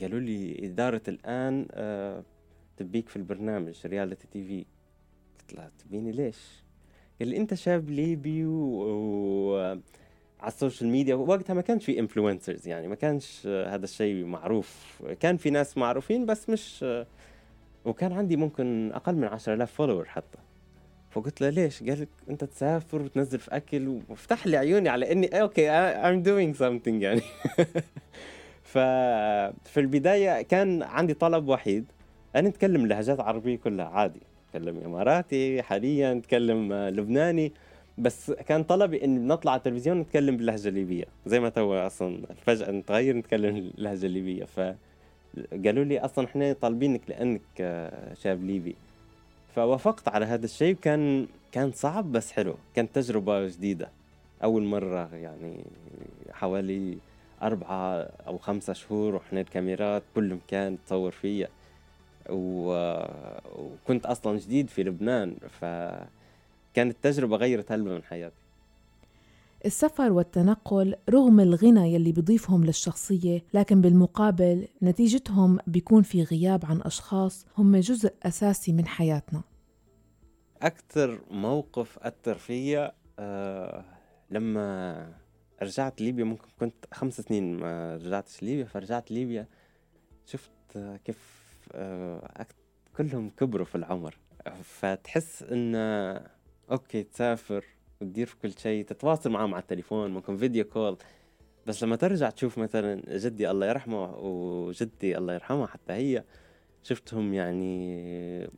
قالوا 0.00 0.20
لي 0.20 0.66
إدارة 0.66 1.02
الآن 1.08 1.66
تبيك 2.76 3.08
في 3.08 3.16
البرنامج 3.16 3.86
reality 3.86 4.26
TV. 4.26 4.64
قلت 5.40 5.54
له 5.54 5.70
تبيني 5.78 6.12
ليش؟ 6.12 6.64
قال 7.20 7.28
لي 7.28 7.36
أنت 7.36 7.54
شاب 7.54 7.90
ليبي 7.90 8.44
و... 8.44 8.52
و... 8.52 9.58
على 10.40 10.48
ال 10.48 10.54
social 10.54 10.90
media. 10.90 11.14
وقتها 11.14 11.54
ما 11.54 11.62
كانش 11.62 11.84
في 11.84 11.98
influencers 11.98 12.68
يعني 12.68 12.88
ما 12.88 12.94
كانش 12.94 13.46
هذا 13.46 13.84
الشيء 13.84 14.24
معروف. 14.24 15.02
كان 15.20 15.36
في 15.36 15.50
ناس 15.50 15.78
معروفين 15.78 16.26
بس 16.26 16.50
مش 16.50 16.84
وكان 17.84 18.12
عندي 18.12 18.36
ممكن 18.36 18.92
أقل 18.92 19.14
من 19.14 19.24
10000 19.24 19.72
follower 19.72 20.04
حتى. 20.04 20.38
فقلت 21.10 21.40
له 21.40 21.48
ليش؟ 21.48 21.82
قال 21.82 22.00
لك 22.00 22.08
أنت 22.30 22.44
تسافر 22.44 23.02
وتنزل 23.02 23.38
في 23.38 23.56
أكل 23.56 24.00
وفتح 24.08 24.46
لي 24.46 24.56
عيوني 24.56 24.88
على 24.88 25.12
اني 25.12 25.40
okay 25.40 25.68
I'm 25.92 26.24
doing 26.26 26.58
something 26.58 27.02
يعني. 27.02 27.20
ففي 28.72 29.80
البداية 29.80 30.42
كان 30.42 30.82
عندي 30.82 31.14
طلب 31.14 31.48
وحيد. 31.48 31.92
ان 32.36 32.44
نتكلم 32.44 32.84
اللهجات 32.84 33.20
العربيه 33.20 33.56
كلها 33.56 33.86
عادي. 33.86 34.20
اتكلم 34.48 34.84
إماراتي 34.84 35.62
حاليا 35.62 36.12
اتكلم 36.12 36.72
لبناني. 36.72 37.52
بس 37.98 38.30
كان 38.30 38.64
طلبي 38.64 39.04
اني 39.04 39.18
نطلع 39.18 39.52
على 39.52 39.58
التلفزيون 39.58 39.98
نتكلم 40.00 40.36
باللهجة 40.36 40.68
الليبية. 40.68 41.04
زي 41.26 41.40
ما 41.40 41.48
تو 41.48 41.74
أصلا 41.74 42.26
فجأة 42.46 42.70
نتغير 42.70 43.16
نتكلم 43.16 43.56
اللهجه 43.56 44.06
الليبية. 44.06 44.44
ف 44.44 44.60
قالوا 45.64 45.84
لي 45.84 45.98
أصلا 45.98 46.24
إحنا 46.24 46.52
طالبينك 46.52 47.00
لأنك 47.08 47.40
شاب 48.22 48.44
ليبي. 48.44 48.76
فوافقت 49.54 50.08
على 50.08 50.26
هذا 50.26 50.44
الشيء 50.44 50.74
وكان 50.74 51.26
كان 51.52 51.72
صعب 51.72 52.12
بس 52.12 52.32
حلو. 52.32 52.54
كانت 52.74 52.94
تجربة 52.94 53.46
جديدة. 53.46 53.88
أول 54.44 54.62
مرة 54.62 55.14
يعني 55.14 55.64
حوالي 56.30 56.98
أربعة 57.42 57.94
أو 58.26 58.38
خمسة 58.38 58.72
شهور 58.72 59.14
وإحنا 59.14 59.40
الكاميرات 59.40 60.02
كل 60.14 60.34
مكان 60.34 60.78
تصور 60.86 61.10
فيها 61.10 61.48
و... 62.30 62.70
وكنت 63.58 64.06
أصلا 64.06 64.38
جديد 64.38 64.68
في 64.68 64.82
لبنان 64.82 65.36
فكانت 65.60 66.96
تجربة 67.02 67.36
غيرت 67.36 67.72
هلبة 67.72 67.90
من 67.90 68.02
حياتي. 68.02 68.36
السفر 69.66 70.12
والتنقل 70.12 70.96
رغم 71.10 71.40
الغنى 71.40 71.94
يلي 71.94 72.12
بيضيفهم 72.12 72.64
للشخصية 72.64 73.44
لكن 73.54 73.80
بالمقابل 73.80 74.68
نتيجتهم 74.82 75.58
بيكون 75.66 76.02
في 76.02 76.22
غياب 76.22 76.66
عن 76.66 76.82
أشخاص 76.82 77.46
هم 77.58 77.76
جزء 77.76 78.12
أساسي 78.22 78.72
من 78.72 78.86
حياتنا. 78.86 79.42
أكثر 80.62 81.20
موقف 81.30 81.98
أثر 81.98 82.34
فيا 82.34 82.92
أه 83.18 83.84
لما 84.30 85.12
رجعت 85.62 86.00
ليبيا 86.00 86.24
ممكن 86.24 86.48
كنت 86.60 86.74
خمس 86.92 87.20
سنين 87.20 87.56
ما 87.56 87.96
رجعتش 87.96 88.42
ليبيا 88.42 88.64
فرجعت 88.64 89.10
ليبيا 89.10 89.46
شفت 90.26 90.50
كيف 91.04 91.35
كلهم 92.96 93.30
كبروا 93.30 93.66
في 93.66 93.74
العمر. 93.74 94.18
فتحس 94.62 95.42
انه 95.42 96.20
أوكي 96.70 97.02
تسافر 97.02 97.64
وتدير 98.00 98.26
في 98.26 98.36
كل 98.36 98.52
شيء 98.58 98.84
تتواصل 98.84 99.30
معهم 99.30 99.54
على 99.54 99.62
التليفون 99.62 100.10
ممكن 100.10 100.36
فيديو 100.36 100.64
كول 100.64 100.96
بس 101.66 101.82
لما 101.82 101.96
ترجع 101.96 102.30
تشوف 102.30 102.58
مثلا 102.58 103.02
جدي 103.16 103.50
الله 103.50 103.66
يرحمه 103.66 104.16
وجدتي 104.16 105.18
الله 105.18 105.34
يرحمها 105.34 105.66
حتى 105.66 105.92
هي 105.92 106.24
شفتهم 106.82 107.34
يعني 107.34 108.50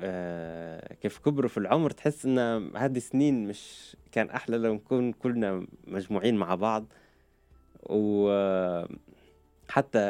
آه 0.00 0.94
كيف 0.94 1.18
كبروا 1.18 1.48
في 1.48 1.58
العمر 1.58 1.90
تحس 1.90 2.26
إن 2.26 2.38
هذه 2.76 2.98
سنين 2.98 3.48
مش 3.48 3.96
كان 4.12 4.30
أحلى 4.30 4.58
لو 4.58 4.74
نكون 4.74 5.12
كلنا 5.12 5.66
مجموعين 5.86 6.36
مع 6.36 6.54
بعض. 6.54 6.86
وحتى 7.82 8.88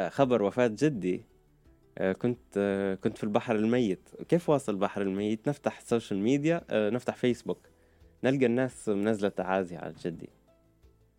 خبر 0.09 0.43
وفاة 0.43 0.67
جدي 0.67 1.15
آه 1.15 1.34
كنت 1.99 2.39
آه 2.57 2.95
كنت 2.95 3.17
في 3.17 3.23
البحر 3.23 3.55
الميت. 3.55 4.09
كيف 4.29 4.49
واصل 4.49 4.71
البحر 4.73 5.01
الميت؟ 5.01 5.49
نفتح 5.49 5.77
ال 5.77 5.83
social 5.83 6.19
media 6.19 6.61
آه، 6.69 6.89
نفتح 6.89 7.15
فيسبوك 7.15 7.59
نلقى 8.23 8.45
الناس 8.45 8.89
منزلة 8.89 9.29
تعازي 9.29 9.75
على 9.75 9.93
جدي. 10.01 10.29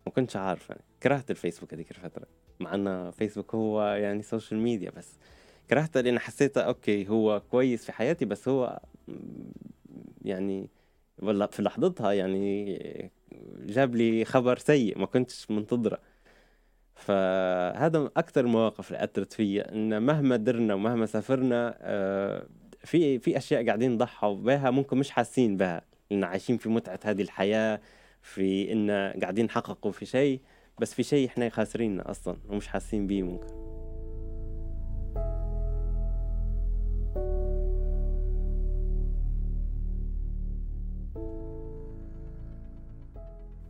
ما 0.05 0.11
كنتش 0.11 0.35
عارف 0.35 0.69
يعني 0.69 0.81
كرهت 1.03 1.31
الفيسبوك 1.31 1.73
هذيك 1.73 1.91
الفترة 1.91 2.25
مع 2.59 2.75
ان 2.75 3.11
فيسبوك 3.11 3.55
هو 3.55 3.83
يعني 3.83 4.21
social 4.23 4.59
media 4.59 4.91
بس. 4.91 5.17
كرهته 5.69 6.01
لأن 6.01 6.19
حسيته 6.19 6.61
okay 6.61 7.09
هو 7.09 7.41
كويس 7.51 7.85
في 7.85 7.91
حياتي 7.91 8.25
بس 8.25 8.47
هو 8.47 8.79
يعني 10.21 10.69
في 11.51 11.61
لحظتها 11.61 12.11
يعني 12.11 12.79
جاب 13.59 13.95
لي 13.95 14.25
خبر 14.25 14.57
سيء 14.57 14.97
ما 14.99 15.05
كنتش 15.05 15.51
منتظره. 15.51 15.99
فهذا 16.97 18.09
أكثر 18.17 18.41
المواقف 18.41 18.87
اللي 18.91 19.03
أثرت 19.03 19.33
فيا 19.33 19.73
إن 19.73 20.01
مهما 20.01 20.35
درنا 20.35 20.73
ومهما 20.73 21.05
سافرنا 21.05 21.77
آه، 21.81 22.47
في 22.83 23.19
في 23.19 23.37
أشياء 23.37 23.65
قاعدين 23.65 23.91
نضحوا 23.91 24.35
بها 24.35 24.71
ممكن 24.71 24.97
مش 24.97 25.09
حاسين 25.09 25.57
بها. 25.57 25.81
إن 26.11 26.23
عايشين 26.23 26.57
في 26.57 26.69
متعة 26.69 26.99
هذه 27.03 27.21
الحياة 27.21 27.81
في 28.21 28.71
إن 28.73 28.91
قاعدين 29.21 29.45
نحققوا 29.45 29.91
في 29.91 30.05
شيء 30.05 30.41
بس 30.79 30.93
في 30.93 31.03
شيء 31.03 31.27
إحنا 31.27 31.49
خاسرين 31.49 31.99
أصلا 31.99 32.37
ومش 32.49 32.67
حاسين 32.67 33.07
بيه 33.07 33.23
ممكن. 33.23 33.66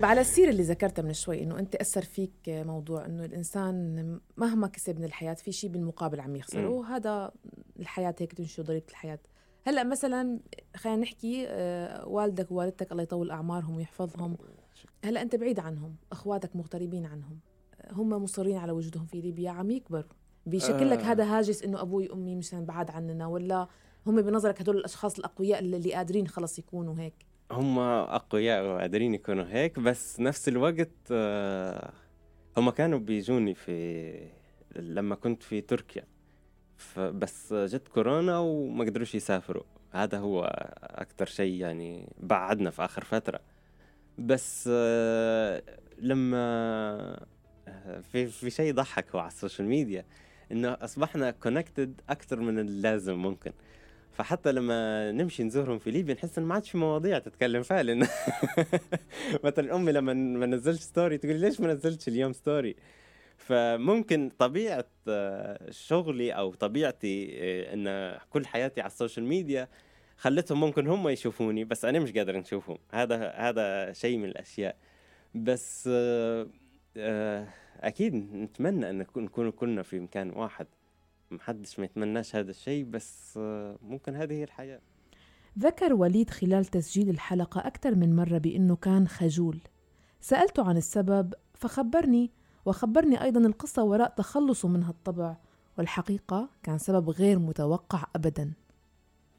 على 0.05 0.21
السيرة 0.21 0.49
اللي 0.49 0.63
ذكرتها 0.63 1.01
من 1.01 1.13
شوي 1.13 1.43
إنه 1.43 1.59
أنت 1.59 1.75
أثر 1.75 2.01
فيك 2.01 2.31
موضوع 2.47 3.05
إنه 3.05 3.25
الإنسان 3.25 4.19
مهما 4.37 4.67
كسب 4.67 4.99
من 4.99 5.05
الحياة 5.05 5.33
في 5.33 5.51
شيء 5.51 5.69
بالمقابل 5.69 6.19
عم 6.19 6.35
يخسره 6.35 6.69
وهذا 6.69 7.31
الحياة 7.79 8.15
هيك 8.19 8.33
تمشي 8.33 8.61
ضريبه 8.61 8.85
الحياة. 8.89 9.19
هلأ 9.67 9.83
مثلا 9.83 10.39
خلينا 10.75 11.01
نحكي 11.01 11.45
آه، 11.47 12.07
والدك 12.07 12.51
ووالدتك 12.51 12.91
الله 12.91 13.03
يطول 13.03 13.31
أعمارهم 13.31 13.75
ويحفظهم. 13.75 14.37
هلأ 15.05 15.21
أنت 15.21 15.35
بعيد 15.35 15.59
عنهم 15.59 15.95
أخواتك 16.11 16.55
مغتربين 16.55 17.05
عنهم. 17.05 17.39
هم 17.91 18.09
مصرين 18.09 18.57
على 18.57 18.71
وجودهم 18.71 19.05
في 19.05 19.21
ليبيا 19.21 19.51
عم 19.51 19.71
يكبروا. 19.71 20.03
بشكل 20.45 20.89
لك 20.89 20.99
آه. 20.99 21.11
هذا 21.11 21.23
هاجس 21.23 21.63
إنه 21.63 21.81
أبوي 21.81 22.09
وأمي 22.09 22.35
مشان 22.35 22.65
بعاد 22.65 22.91
عننا 22.91 23.27
ولا 23.27 23.67
هم 24.07 24.21
بنظرك 24.21 24.61
هدول 24.61 24.77
الأشخاص 24.77 25.17
الأقوياء 25.19 25.59
اللي 25.59 25.93
قادرين 25.93 26.27
خلص 26.27 26.59
يكونوا 26.59 26.99
هيك. 26.99 27.26
هم 27.51 27.79
أقوياء 27.79 28.65
وقادرين 28.65 29.13
يكونوا 29.13 29.45
هيك 29.49 29.79
بس 29.79 30.19
نفس 30.19 30.47
الوقت 30.47 30.89
آه، 31.11 31.91
هم 32.57 32.69
كانوا 32.69 32.99
بيجوني 32.99 33.55
في 33.55 34.27
لما 34.75 35.15
كنت 35.15 35.43
في 35.43 35.61
تركيا. 35.61 36.03
بس 36.97 37.53
جت 37.53 37.87
كورونا 37.87 38.39
وما 38.39 38.85
قدروش 38.85 39.15
يسافروا. 39.15 39.63
هذا 39.91 40.17
هو 40.17 40.43
أكثر 40.83 41.25
شيء 41.25 41.53
يعني 41.61 42.09
بعدنا 42.19 42.69
في 42.69 42.85
آخر 42.85 43.03
فترة. 43.03 43.39
بس 44.17 44.69
آه، 44.73 45.63
لما 45.97 46.37
آه، 47.67 47.99
في 48.01 48.27
في 48.27 48.49
شيء 48.49 48.73
ضحك 48.73 49.15
هو 49.15 49.19
على 49.19 49.27
السوشيال 49.27 49.67
ميديا 49.67 50.05
إنه 50.51 50.77
أصبحنا 50.81 51.31
connected 51.31 52.01
أكثر 52.09 52.39
من 52.39 52.59
اللازم 52.59 53.15
ممكن. 53.15 53.51
فحتى 54.17 54.51
لما 54.51 55.11
نمشي 55.11 55.43
نزورهم 55.43 55.79
في 55.79 55.91
ليبيا 55.91 56.13
نحس 56.13 56.37
انه 56.37 56.47
ما 56.47 56.53
عادش 56.53 56.71
في 56.71 56.77
مواضيع 56.77 57.19
تتكلم 57.19 57.63
فيها 57.63 57.83
لأن 57.83 58.07
مثلا 59.43 59.75
أمي 59.75 59.91
لما 59.91 60.13
ما 60.13 60.45
نزلش 60.45 60.79
story 60.79 61.17
تقول 61.17 61.35
ليش 61.35 61.59
ما 61.59 61.73
نزلتش 61.73 62.07
اليوم 62.07 62.33
story 62.33 62.75
فممكن 63.37 64.31
طبيعة 64.39 64.85
آه، 65.07 65.71
شغلي 65.71 66.31
أو 66.31 66.53
طبيعتي 66.53 67.37
آه، 67.39 67.73
إن 67.73 68.17
كل 68.29 68.45
حياتي 68.45 68.81
على 68.81 68.87
السوشيال 68.87 69.25
ميديا 69.25 69.67
خلتهم 70.17 70.59
ممكن 70.59 70.87
هم 70.87 71.09
يشوفوني 71.09 71.63
بس 71.63 71.85
أنا 71.85 71.99
مش 71.99 72.11
قادر 72.11 72.37
نشوفهم. 72.37 72.77
هذا 72.91 73.29
هذا 73.29 73.93
شيء 73.93 74.17
من 74.17 74.25
الأشياء. 74.25 74.75
بس 75.35 75.89
آه، 76.97 77.47
أكيد 77.79 78.15
نتمنى 78.15 78.89
إن 78.89 78.97
نكون 78.97 79.51
كلنا 79.51 79.83
في 79.83 79.99
مكان 79.99 80.29
واحد. 80.29 80.67
محدش 81.31 81.79
ما 81.79 81.85
يتمناش 81.85 82.35
هذا 82.35 82.51
الشيء 82.51 82.85
بس 82.85 83.33
ممكن 83.81 84.15
هذه 84.15 84.33
هي 84.33 84.43
الحياة. 84.43 84.79
ذكر 85.59 85.93
وليد 85.93 86.29
خلال 86.29 86.65
تسجيل 86.65 87.09
الحلقة 87.09 87.67
أكثر 87.67 87.95
من 87.95 88.15
مرة 88.15 88.37
بأنه 88.37 88.75
كان 88.75 89.07
خجول. 89.07 89.59
سألته 90.21 90.69
عن 90.69 90.77
السبب 90.77 91.33
فخبرني 91.53 92.31
وخبرني 92.65 93.23
أيضا 93.23 93.39
القصة 93.39 93.83
وراء 93.83 94.09
تخلصه 94.09 94.67
من 94.67 94.83
هالطبع 94.83 95.35
والحقيقة 95.77 96.49
كان 96.63 96.77
سبب 96.77 97.09
غير 97.09 97.39
متوقع 97.39 98.03
أبدا. 98.15 98.53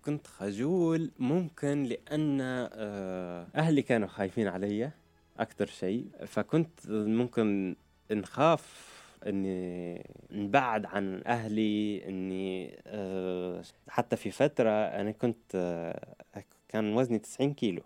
كنت 0.05 0.27
خجول 0.27 1.11
ممكن 1.19 1.83
لأن 1.83 2.39
آه، 2.41 3.47
أهلي 3.55 3.83
كانوا 3.83 4.09
خايفين 4.09 4.49
علي 4.49 4.91
أكثر 5.39 5.67
شيء 5.67 6.07
فكنت 6.27 6.71
ممكن 6.91 7.77
نخاف 8.11 8.89
إني 9.27 10.07
نبعد 10.49 10.87
عن 10.87 11.23
أهلي 11.27 12.09
إني 12.09 12.79
آه، 12.87 13.63
حتى 13.89 14.17
في 14.17 14.31
فترة 14.31 14.71
أنا 14.71 15.11
كنت 15.11 15.53
آه، 15.55 16.45
كان 16.69 16.95
وزني 16.95 17.19
90 17.19 17.55
كيلو. 17.55 17.83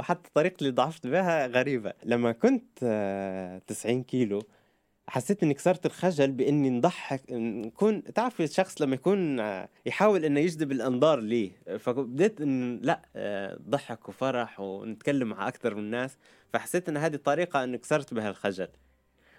وحتى 0.00 0.28
الطريقة 0.28 0.56
اللي 0.58 0.70
ضعفت 0.70 1.06
بها 1.06 1.46
غريبة. 1.46 1.92
لما 2.04 2.32
كنت 2.32 2.78
90 3.66 3.98
آه، 3.98 4.02
كيلو 4.02 4.42
حسيت 5.08 5.42
إني 5.42 5.54
كسرت 5.54 5.86
الخجل 5.86 6.32
بإني 6.32 6.70
نضحك 6.70 7.22
نكون 7.30 8.04
تعرف 8.04 8.40
الشخص 8.40 8.82
لما 8.82 8.94
يكون 8.94 9.38
يحاول 9.86 10.24
إنه 10.24 10.40
يجذب 10.40 10.72
الأنظار 10.72 11.20
ليه 11.20 11.50
فبديت 11.78 12.40
إن 12.40 12.80
لا 12.82 13.00
ضحك 13.68 14.08
وفرح 14.08 14.60
ونتكلم 14.60 15.28
مع 15.28 15.48
أكثر 15.48 15.74
من 15.74 15.80
الناس 15.80 16.16
فحسيت 16.52 16.88
إن 16.88 16.96
هذه 16.96 17.14
الطريقة 17.14 17.64
إني 17.64 17.78
كسرت 17.78 18.14
بها 18.14 18.30
الخجل. 18.30 18.68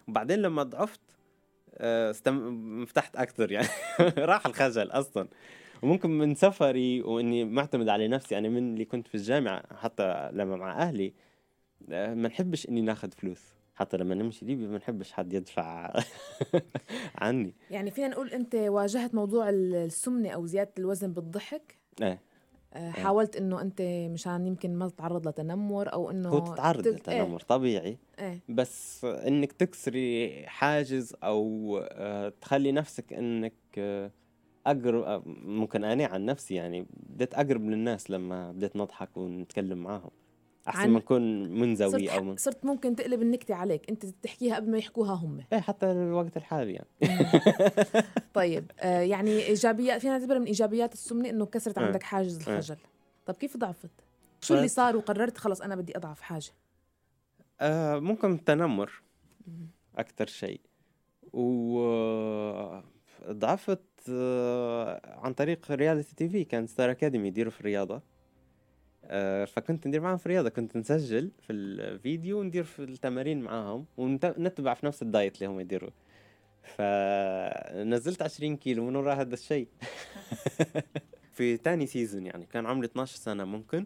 وبعدين 0.07 0.39
لما 0.41 0.63
ضعفت 0.63 1.16
استم... 1.81 2.85
فتحت 2.85 3.15
أكثر 3.15 3.51
يعني. 3.51 3.67
راح 4.17 4.45
الخجل 4.45 4.91
أصلا. 4.91 5.27
وممكن 5.81 6.09
من 6.09 6.35
سفري 6.35 7.01
وإني 7.01 7.45
معتمد 7.45 7.89
على 7.89 8.07
نفسي 8.07 8.33
يعني 8.33 8.49
من 8.49 8.73
اللي 8.73 8.85
كنت 8.85 9.07
في 9.07 9.15
الجامعة 9.15 9.63
حتى 9.75 10.29
لما 10.33 10.55
مع 10.55 10.81
أهلي 10.81 11.13
آه، 11.91 12.13
ما 12.13 12.27
نحبش 12.27 12.69
إني 12.69 12.81
ناخذ 12.81 13.11
فلوس. 13.11 13.57
حتى 13.75 13.97
لما 13.97 14.15
نمشي 14.15 14.45
ليبيا 14.45 14.67
ما 14.67 14.77
نحبش 14.77 15.11
حد 15.11 15.33
يدفع 15.33 15.93
عني. 17.21 17.55
يعني 17.71 17.91
فينا 17.91 18.07
نقول 18.07 18.29
أنت 18.29 18.55
واجهت 18.55 19.15
موضوع 19.15 19.49
السمنة 19.49 20.29
أو 20.29 20.45
زيادة 20.45 20.71
الوزن 20.77 21.13
بالضحك؟ 21.13 21.77
إيه. 22.01 22.07
آه،. 22.07 22.19
حاولت 22.77 23.35
إنه 23.35 23.61
أنت 23.61 23.81
مشان 23.81 24.47
يمكن 24.47 24.75
ما 24.75 24.89
تتعرض 24.89 25.27
لتنمر 25.27 25.93
أو 25.93 26.11
إنه 26.11 26.29
هو 26.29 26.39
تتعرض 26.39 26.81
تت... 26.81 26.87
لتنمر 26.87 27.39
إيه؟ 27.39 27.47
طبيعي 27.47 27.97
إيه؟ 28.19 28.39
بس 28.49 29.05
إنك 29.05 29.51
تكسري 29.51 30.43
حاجز 30.47 31.15
أو 31.23 31.77
آه، 31.83 32.33
تخلي 32.41 32.71
نفسك 32.71 33.13
إنك 33.13 33.53
آه، 33.77 34.11
أقرب 34.67 35.23
ممكن 35.45 35.83
أني 35.83 36.05
عن 36.05 36.25
نفسي 36.25 36.55
يعني 36.55 36.85
بديت 36.91 37.33
أقرب 37.33 37.69
للناس 37.69 38.11
لما 38.11 38.51
بديت 38.51 38.75
نضحك 38.75 39.17
ونتكلم 39.17 39.77
معاهم 39.77 40.11
أحسن 40.67 40.89
ما 40.89 40.99
نكون 40.99 41.49
منزوي 41.59 42.09
أو 42.09 42.23
من... 42.23 42.37
صرت 42.37 42.65
ممكن 42.65 42.95
تقلب 42.95 43.21
النكتة 43.21 43.55
عليك. 43.55 43.89
أنت 43.89 44.05
تحكيها 44.05 44.55
قبل 44.55 44.71
ما 44.71 44.77
يحكوها 44.77 45.13
هم. 45.13 45.39
إيه 45.53 45.59
حتى 45.59 45.91
الوقت 45.91 46.37
الحالي 46.37 46.73
يعني. 46.73 46.87
طيب 48.33 48.71
آه 48.79 48.99
يعني 48.99 49.45
إيجابيات 49.45 50.01
فينا 50.01 50.17
نعتبر 50.17 50.39
من 50.39 50.45
إيجابيات 50.45 50.93
السمنة 50.93 51.29
إنه 51.29 51.45
كسرت 51.45 51.77
عندك 51.77 52.03
حاجز 52.03 52.37
الخجل. 52.37 52.77
طب 53.25 53.33
كيف 53.33 53.57
ضعفت؟ 53.57 53.91
شو 54.41 54.55
اللي 54.55 54.67
صار 54.67 54.97
وقررت 54.97 55.37
خلص 55.37 55.61
أنا 55.61 55.75
بدي 55.75 55.97
أضعف 55.97 56.21
حاجة؟ 56.21 56.51
آه 57.61 57.99
ممكن 57.99 58.33
التنمر 58.33 59.01
أكثر 59.97 60.27
شيء. 60.27 60.61
وضعفت 63.23 63.81
آه 64.09 65.19
عن 65.23 65.33
طريق 65.33 65.71
reality 65.71 66.15
TV. 66.15 66.43
كان 66.43 66.67
ستار 66.67 66.91
أكاديمي 66.91 67.27
يديروا 67.27 67.51
في 67.51 67.59
الرياضة. 67.59 67.95
آه، 67.95 68.16
فكنت 69.45 69.87
ندير 69.87 70.01
معاهم 70.01 70.17
في 70.17 70.25
الرياضة. 70.25 70.49
كنت 70.49 70.77
نسجل 70.77 71.31
في 71.41 71.53
الفيديو 71.53 72.39
وندير 72.39 72.63
في 72.63 72.83
التمارين 72.83 73.41
معاهم 73.41 73.85
ونتبع 73.97 74.73
في 74.73 74.85
نفس 74.85 75.01
ال 75.01 75.08
diet 75.08 75.35
اللي 75.35 75.45
هم 75.45 75.59
يديروا. 75.59 75.89
فنزلت 76.63 78.21
20 78.21 78.57
كيلو 78.57 78.85
من 78.85 78.95
وراء 78.95 79.21
هذا 79.21 79.33
الشيء. 79.33 79.67
في 81.35 81.57
تاني 81.57 81.85
season 81.85 82.25
يعني 82.25 82.45
كان 82.45 82.65
عمري 82.65 82.87
12 82.87 83.17
سنة 83.17 83.45
ممكن. 83.45 83.85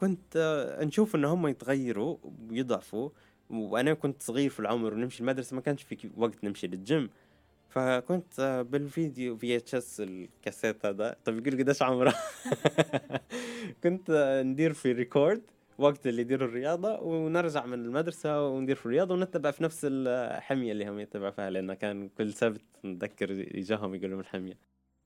كنت 0.00 0.36
آه، 0.36 0.84
نشوف 0.84 1.16
إن 1.16 1.24
هم 1.24 1.46
يتغيروا 1.46 2.16
ويضعفوا. 2.50 3.10
وأنا 3.50 3.94
كنت 3.94 4.22
صغير 4.22 4.50
في 4.50 4.60
العمر 4.60 4.94
ونمشي 4.94 5.20
المدرسة 5.20 5.54
ما 5.54 5.60
كانش 5.60 5.82
في 5.82 6.10
وقت 6.16 6.44
نمشي 6.44 6.66
للجيم. 6.66 7.10
فكنت 7.70 8.64
بالفيديو 8.70 9.36
في 9.36 9.56
VHS 9.56 10.00
الكاسيت 10.00 10.86
هذا 10.86 11.16
توا 11.24 11.38
بيقول 11.38 11.62
قديش 11.62 11.82
عمره؟ 11.82 12.14
كنت 13.82 14.10
ندير 14.46 14.72
في 14.72 14.92
record 14.92 15.42
وقت 15.78 16.06
اللي 16.06 16.22
يديروا 16.22 16.48
الرياضة 16.48 17.00
ونرجع 17.00 17.66
من 17.66 17.84
المدرسة 17.84 18.48
وندير 18.48 18.76
في 18.76 18.86
الرياضة 18.86 19.14
ونتبع 19.14 19.50
في 19.50 19.64
نفس 19.64 19.86
الحمية 19.90 20.72
اللي 20.72 20.88
هم 20.88 20.98
يتبعوا 20.98 21.30
فيها 21.30 21.50
لأنه 21.50 21.74
كان 21.74 22.08
كل 22.08 22.32
سبت 22.32 22.62
نتذكر 22.84 23.30
يجاهم 23.30 23.94
يقولوا 23.94 24.16
من 24.16 24.20
الحمية. 24.20 24.58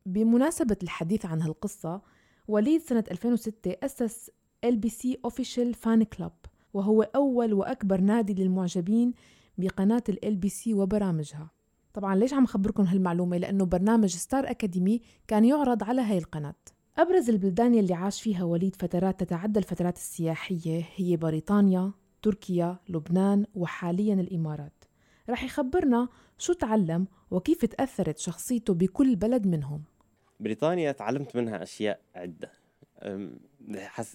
بمناسبة 0.07 0.77
الحديث 0.83 1.27
عن 1.27 1.42
هالقصة 1.42 2.03
وليد 2.48 2.81
سنة 2.81 3.05
2006 3.11 3.77
أسس 3.83 4.31
LBC 4.66 5.16
Official 5.27 5.74
Fan 5.85 6.05
Club 6.16 6.33
وهو 6.74 7.03
أول 7.03 7.53
وأكبر 7.53 8.00
نادي 8.00 8.35
للمعجبين 8.35 9.12
بقناة 9.59 10.03
ال 10.09 10.18
LBC 10.38 10.68
وبرامجها. 10.68 11.50
طبعا 11.95 12.17
ليش 12.17 12.33
عم 12.35 12.47
خبركم 12.47 12.83
هالمعلومة؟ 12.83 13.37
لأنه 13.37 13.65
برنامج 13.65 14.17
ستار 14.17 14.51
أكاديمي 14.51 15.01
كان 15.29 15.45
يعرض 15.45 15.85
على 15.85 16.03
هاي 16.03 16.19
القناة. 16.19 16.55
أبرز 16.99 17.31
البلدان 17.31 17.75
اللي 17.75 17.95
عاش 17.95 18.23
فيها 18.23 18.45
وليد 18.45 18.77
فترات 18.77 19.21
تتعدى 19.21 19.59
الفترات 19.59 19.97
السياحية 19.97 20.85
هي 20.97 21.17
بريطانيا، 21.17 21.93
تركيا، 22.23 22.79
لبنان 22.89 23.47
وحاليا 23.55 24.15
الإمارات. 24.15 24.85
رح 25.31 25.45
يخبرنا 25.45 26.09
شو 26.39 26.53
تعلم 26.53 27.07
وكيف 27.31 27.65
تأثرت 27.65 28.19
شخصيته 28.19 28.75
بكل 28.75 29.17
بلد 29.17 29.47
منهم. 29.47 29.83
بريطانيا 30.41 30.93
تعلمت 30.93 31.37
منها 31.37 31.63
أشياء 31.63 32.01
عدة. 32.15 32.53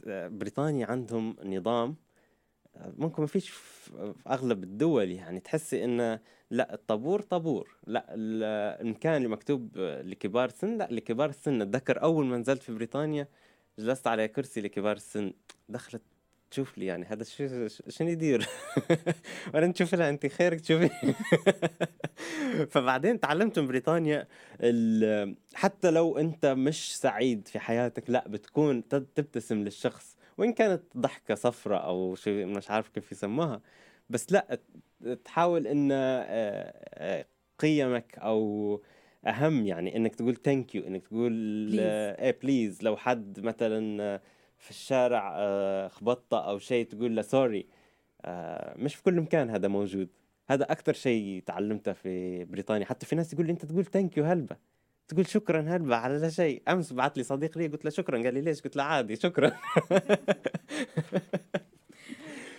بريطانيا 0.06 0.86
عندهم 0.86 1.36
نظام 1.46 1.96
ممكن 2.98 3.22
ما 3.22 3.28
فيش 3.28 3.50
في 3.50 4.14
أغلب 4.28 4.64
الدول 4.64 5.12
يعني 5.12 5.40
تحسي 5.40 5.84
إنه 5.84 6.20
لا 6.52 6.74
الطابور 6.74 7.22
طابور. 7.22 7.70
لا 7.88 8.06
المكان 8.82 9.16
اللي 9.16 9.28
مكتوب 9.28 9.78
لكبار 9.78 10.46
السن 10.46 10.78
لا 10.78 10.88
لكبار 10.92 11.30
السن. 11.30 11.62
أتذكر 11.62 12.02
أول 12.02 12.26
ما 12.26 12.38
نزلت 12.38 12.64
في 12.64 12.74
بريطانيا 12.74 13.28
جلست 13.80 14.08
على 14.08 14.28
كرسي 14.28 14.62
لكبار 14.62 14.96
السن. 14.96 15.34
دخلت 15.70 16.02
تشوف 16.52 16.78
لي 16.78 16.86
يعني 16.86 17.06
هذا 17.06 17.22
الشيء 17.22 17.68
شنو 17.90 18.10
يدير؟ 18.10 18.48
وأنا 19.54 19.68
نشوف 19.68 19.96
لها 19.96 20.10
انت 20.10 20.26
خيرك 20.28 20.62
تشوفي. 20.62 20.90
فبعدين 22.72 23.20
تعلمت 23.20 23.60
من 23.60 23.68
بريطانيا 23.68 24.28
حتى 25.54 25.92
لو 25.92 26.18
أنت 26.18 26.46
مش 26.46 26.98
سعيد 26.98 27.48
في 27.48 27.60
حياتك 27.60 28.10
لا 28.10 28.28
بتكون 28.28 28.88
تبتسم 28.88 29.64
للشخص. 29.64 30.19
وإن 30.40 30.54
كانت 30.54 30.84
ضحكة 30.98 31.36
صفراء 31.36 31.86
أو 31.86 32.16
شيء 32.16 32.46
مش 32.46 32.72
عارف 32.72 32.90
كيف 32.90 33.12
يسموها 33.12 33.62
بس 34.10 34.32
لأ 34.32 34.60
تحاول 35.26 35.68
إن 35.68 35.90
آه، 35.92 36.24
آه، 36.94 37.26
قيمك 37.60 38.18
أو 38.18 38.82
أهم 39.28 39.68
يعني 39.68 39.96
إنك 39.98 40.16
تقول 40.16 40.36
thank 40.36 40.76
you 40.76 40.88
إنك 40.88 41.08
تقول 41.08 41.80
إيه 41.80 42.40
please 42.42 42.84
لو 42.84 42.98
حد 42.98 43.40
مثلا 43.40 44.20
في 44.60 44.70
الشارع 44.70 45.34
آه، 45.38 45.88
خبطه 45.88 46.50
أو 46.50 46.60
شيء 46.60 46.86
تقول 46.86 47.16
له 47.16 47.22
sorry 47.22 47.68
آه، 48.26 48.76
مش 48.78 48.96
في 48.96 49.04
كل 49.04 49.22
مكان 49.22 49.50
هذا 49.50 49.68
موجود. 49.68 50.10
هذا 50.50 50.72
أكثر 50.72 50.94
شيء 50.94 51.44
تعلمته 51.46 51.94
في 51.94 52.46
بريطانيا. 52.46 52.86
حتى 52.86 53.06
في 53.06 53.16
ناس 53.16 53.34
يقول 53.34 53.46
لي 53.46 53.52
أنت 53.52 53.66
تقول 53.66 53.86
thank 53.86 54.18
you 54.18 54.24
هلبة. 54.24 54.56
تقول 55.10 55.28
شكرا 55.28 55.62
هلبة 55.62 55.96
على 55.96 56.18
لا 56.18 56.30
شيء؟ 56.30 56.62
أمس 56.68 56.94
بعث 56.94 57.18
لي 57.18 57.24
صديق 57.24 57.58
لي 57.58 57.68
قلت 57.68 57.86
له 57.86 57.92
شكرا 57.92 58.24
قال 58.24 58.34
لي 58.34 58.42
ليش؟ 58.42 58.62
قلت 58.62 58.76
له 58.76 58.84
عادي 58.84 59.16
شكرا. 59.16 59.52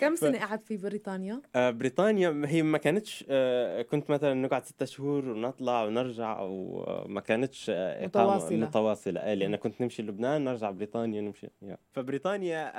كم 0.00 0.16
سنة. 0.16 0.38
قعدت 0.38 0.66
في 0.66 0.76
بريطانيا؟ 0.76 1.42
آه 1.54 1.70
بريطانيا 1.70 2.42
هي 2.46 2.62
ما 2.62 2.78
كانتش 2.78 3.24
آه 3.30 3.82
كنت 3.82 4.10
مثلا 4.10 4.34
نقعد 4.34 4.64
ستة 4.64 4.86
شهور 4.86 5.28
ونطلع 5.28 5.84
ونرجع 5.84 6.38
أو 6.38 6.84
آه 6.86 7.06
ما 7.08 7.20
كانتش 7.20 7.70
آه 7.70 8.06
متواصلة. 8.06 8.56
متواصلة. 8.66 9.20
آه 9.20 9.34
لأن 9.34 9.56
كنت 9.56 9.80
نمشي 9.80 10.02
لبنان 10.02 10.44
نرجع 10.44 10.70
بريطانيا 10.70 11.20
نمشي. 11.20 11.48
فبريطانيا 11.92 12.72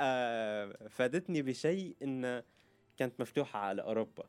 فادتني 0.88 1.42
بشيء 1.42 1.96
إن 2.02 2.42
كانت 2.96 3.20
مفتوحة 3.20 3.58
على 3.58 3.82
أوروبا. 3.82 4.24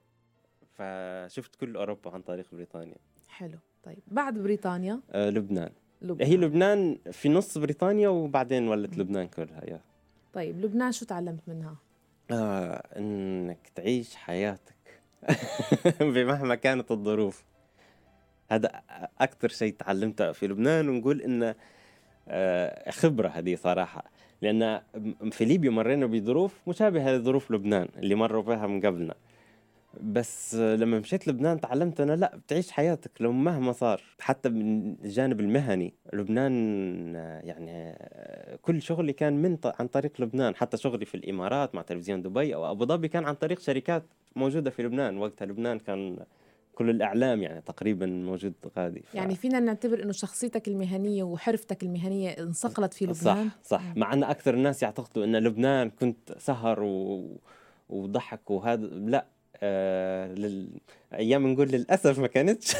فشفت 0.73 1.55
كل 1.55 1.75
أوروبا 1.75 2.11
عن 2.11 2.21
طريق 2.21 2.45
بريطانيا. 2.51 2.97
حلو. 3.27 3.57
طيب 3.83 3.99
بعد 4.07 4.37
بريطانيا؟ 4.37 4.99
آه 5.11 5.29
لبنان. 5.29 5.69
لبنان. 6.01 6.27
هي 6.27 6.37
لبنان 6.37 6.97
في 7.11 7.29
نص 7.29 7.57
بريطانيا 7.57 8.09
وبعدين 8.09 8.67
ولت 8.67 8.97
لبنان 8.97 9.27
كلها 9.27 9.65
يا. 9.69 9.79
طيب 10.33 10.65
لبنان 10.65 10.91
شو 10.91 11.05
تعلمت 11.05 11.39
منها؟ 11.47 11.75
آه 12.31 12.83
إنك 12.97 13.57
تعيش 13.75 14.15
حياتك 14.15 15.01
بمهما 16.01 16.55
كانت 16.55 16.91
الظروف. 16.91 17.43
هذا 18.51 18.81
أكثر 19.21 19.47
شيء 19.49 19.73
تعلمته 19.73 20.31
في 20.31 20.47
لبنان 20.47 20.89
ونقول 20.89 21.21
إنه 21.21 21.55
آه 22.27 22.91
خبرة 22.91 23.27
هذه 23.27 23.55
صراحة. 23.55 24.03
لأن 24.41 24.81
في 25.31 25.45
ليبيا 25.45 25.69
مرينا 25.69 26.05
بظروف 26.05 26.61
مشابهة 26.67 27.11
لظروف 27.11 27.51
لبنان 27.51 27.87
اللي 27.97 28.15
مروا 28.15 28.43
بها 28.43 28.67
من 28.67 28.81
قبلنا. 28.85 29.15
بس 30.01 30.55
لما 30.55 30.99
مشيت 30.99 31.27
لبنان 31.27 31.61
تعلمت 31.61 32.01
أنا 32.01 32.15
لا 32.15 32.35
بتعيش 32.35 32.71
حياتك 32.71 33.11
لو 33.19 33.31
مهما 33.31 33.71
صار. 33.71 34.01
حتى 34.19 34.49
من 34.49 34.95
الجانب 35.03 35.39
المهني 35.39 35.93
لبنان 36.13 36.53
يعني 37.43 37.97
كل 38.61 38.81
شغلي 38.81 39.13
كان 39.13 39.41
من 39.41 39.57
عن 39.65 39.87
طريق 39.87 40.21
لبنان. 40.21 40.55
حتى 40.55 40.77
شغلي 40.77 41.05
في 41.05 41.15
الإمارات 41.15 41.75
مع 41.75 41.81
تلفزيون 41.81 42.21
دبي 42.21 42.55
أو 42.55 42.71
أبو 42.71 42.85
ظبي 42.85 43.07
كان 43.07 43.25
عن 43.25 43.35
طريق 43.35 43.59
شركات 43.59 44.03
موجودة 44.35 44.69
في 44.69 44.83
لبنان. 44.83 45.17
وقتها 45.17 45.45
لبنان 45.45 45.79
كان 45.79 46.17
كل 46.75 46.89
الإعلام 46.89 47.43
يعني 47.43 47.61
تقريبا 47.61 48.05
موجود 48.05 48.53
غادي. 48.77 49.01
ف... 49.01 49.15
يعني 49.15 49.35
فينا 49.35 49.59
نعتبر 49.59 50.03
إنه 50.03 50.11
شخصيتك 50.11 50.67
المهنية 50.67 51.23
وحرفتك 51.23 51.83
المهنية 51.83 52.29
انصقلت 52.29 52.93
في 52.93 53.05
لبنان؟ 53.05 53.49
صح. 53.49 53.63
صح 53.63 53.83
مع 53.95 54.13
أن 54.13 54.23
أكثر 54.23 54.53
الناس 54.53 54.83
يعتقدوا 54.83 55.25
إن 55.25 55.35
لبنان 55.35 55.89
كنت 55.89 56.37
سهر 56.37 56.83
و... 56.83 57.27
وضحك 57.89 58.51
وهذا 58.51 58.85
لا. 58.85 59.25
لل... 60.35 60.69
أيام 61.13 61.47
نقول 61.47 61.67
للأسف 61.67 62.19
ما 62.19 62.27
كانتش. 62.27 62.75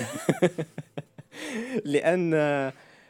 لأن 1.85 2.33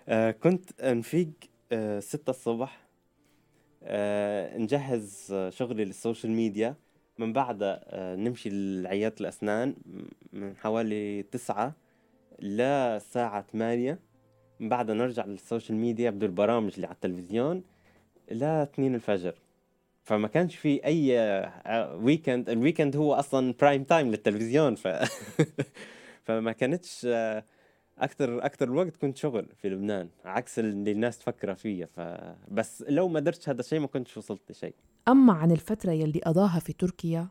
آه 0.09 0.31
كنت 0.31 0.83
نفيق 0.83 1.29
آه 1.71 1.99
ستة 1.99 2.29
الصبح 2.29 2.83
آه 3.83 4.57
نجهز 4.57 5.35
شغلي 5.49 5.85
للسوشيال 5.85 6.31
ميديا. 6.31 6.75
من 7.17 7.33
بعد 7.33 7.59
آه 7.61 8.15
نمشي 8.15 8.49
لعيادة 8.81 9.15
الأسنان 9.21 9.75
من 10.33 10.55
حوالي 10.55 11.23
تسعة 11.23 11.75
لساعة 12.39 13.45
ثمانية. 13.51 13.99
من 14.59 14.69
بعد 14.69 14.91
نرجع 14.91 15.25
للسوشيال 15.25 15.77
ميديا 15.77 16.09
بدو 16.09 16.25
البرامج 16.25 16.73
اللي 16.75 16.87
على 16.87 16.95
التلفزيون 16.95 17.63
لا 18.31 18.63
اثنين 18.63 18.95
الفجر. 18.95 19.35
فما 20.03 20.27
كانش 20.27 20.55
في 20.55 20.85
أي 20.85 21.17
weekend 21.95 22.49
آه، 22.49 22.53
ال 22.53 22.59
weekend 22.59 22.95
هو 22.95 23.13
أصلا 23.13 23.53
prime 23.61 23.83
time 23.83 24.11
للتلفزيون 24.11 24.75
ف 24.75 24.87
فما 26.25 26.51
كانتش 26.51 27.07
آه، 27.09 27.43
أكثر 27.97 28.45
أكثر 28.45 28.67
الوقت 28.67 28.97
كنت 28.97 29.17
شغل 29.17 29.47
في 29.57 29.69
لبنان 29.69 30.09
عكس 30.25 30.59
اللي 30.59 30.91
الناس 30.91 31.19
تفكر 31.19 31.55
فيه 31.55 31.85
فبس 31.85 32.83
لو 32.89 33.07
ما 33.07 33.19
درتش 33.19 33.49
هذا 33.49 33.59
الشيء 33.59 33.79
ما 33.79 33.87
كنتش 33.87 34.17
وصلت 34.17 34.51
لشيء. 34.51 34.75
أما 35.07 35.33
عن 35.33 35.51
الفترة 35.51 35.91
يلي 35.91 36.19
قضاها 36.19 36.59
في 36.59 36.73
تركيا؟ 36.73 37.27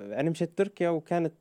أنا 0.00 0.30
مشيت 0.30 0.58
تركيا 0.58 0.88
وكانت 0.88 1.34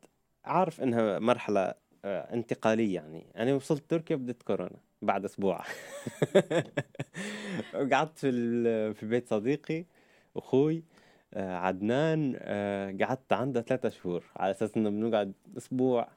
عارف 0.46 0.82
إنها 0.82 1.20
مرحلة 1.20 1.74
آه، 2.06 2.34
انتقالية 2.34 2.96
يعني. 2.96 3.26
أنا 3.38 3.54
وصلت 3.54 3.90
تركيا 3.90 4.16
بدت 4.16 4.44
كورونا 4.44 4.80
بعد 5.02 5.26
أسبوع. 5.26 5.64
وقعدت 7.76 8.18
في 8.18 8.94
في 8.94 9.06
بيت 9.06 9.30
صديقي. 9.30 9.86
أخوي 10.38 10.84
آه، 11.34 11.56
عدنان 11.58 12.34
آه، 12.38 12.96
قعدت 13.02 13.34
عنده 13.34 13.62
ثلاثة 13.62 13.90
شهور 13.90 14.24
على 14.36 14.52
أساس 14.52 14.78
إنه 14.78 14.90
بنقعد 14.90 15.34
أسبوع 15.58 16.08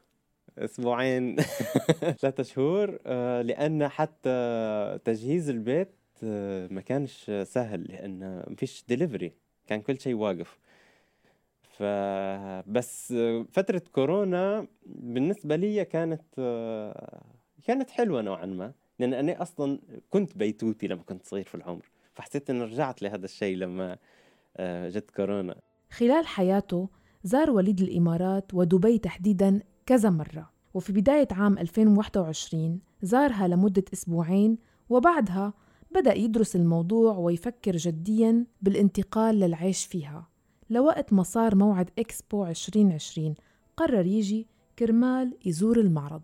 أسبوعين 0.59 1.37
ثلاثة 2.21 2.43
شهور 2.43 2.99
آه، 3.07 3.43
لأن 3.43 3.89
حتى 3.89 4.99
تجهيز 5.05 5.51
البيت 5.51 5.89
ما 6.73 6.81
كانش 6.81 7.31
سهل 7.43 7.83
لأن 7.83 8.19
ما 8.21 8.57
فيش 8.57 8.85
ديليفري 8.89 9.33
كان 9.67 9.81
كل 9.81 10.01
شيء 10.01 10.15
واقف. 10.15 10.59
فبس 11.63 13.15
فترة 13.53 13.83
كورونا 13.93 14.67
بالنسبة 14.87 15.57
لي 15.57 15.85
كانت 15.85 16.23
كانت 17.65 17.91
حلوة 17.91 18.23
نوعا 18.23 18.47
ما 18.47 18.73
لأن 18.99 19.15
أنا 19.15 19.43
أصلا 19.43 19.79
كنت 20.11 20.37
بيتوتي 20.37 20.87
لما 20.87 21.03
كنت 21.03 21.27
صغير 21.27 21.45
في 21.45 21.55
العمر. 21.55 21.91
فحسيت 22.17 22.51
إني 22.51 22.65
رجعت 22.65 23.03
لهذا 23.03 23.25
الشيء 23.25 23.57
لما 23.57 23.97
آه، 24.57 24.89
جت 24.89 25.11
كورونا. 25.11 25.57
خلال 25.91 26.27
حياته 26.27 26.89
زار 27.25 27.51
وليد 27.51 27.81
الإمارات 27.81 28.55
ودبي 28.55 28.99
تحديدا 28.99 29.61
كذا 29.87 30.11
مرة 30.11 30.51
وفي 30.75 30.93
بداية 30.93 31.29
عام 31.31 31.59
2021 31.59 32.81
زارها 33.03 33.49
لمدة 33.49 33.85
أسبوعين 33.93 34.59
وبعدها 34.89 35.55
بدأ 35.91 36.15
يدرس 36.15 36.57
الموضوع 36.57 37.17
ويفكر 37.17 37.77
جديا 37.77 38.47
بالانتقال 38.63 39.41
للعيش 39.41 39.87
فيها. 39.87 40.29
لوقت 40.71 41.13
ما 41.13 41.23
صار 41.23 41.55
موعد 41.55 41.91
إكسبو 41.99 42.47
2020 42.47 43.35
قرر 43.77 44.07
يجي 44.07 44.47
كرمال 44.79 45.37
يزور 45.45 45.81
المعرض. 45.81 46.23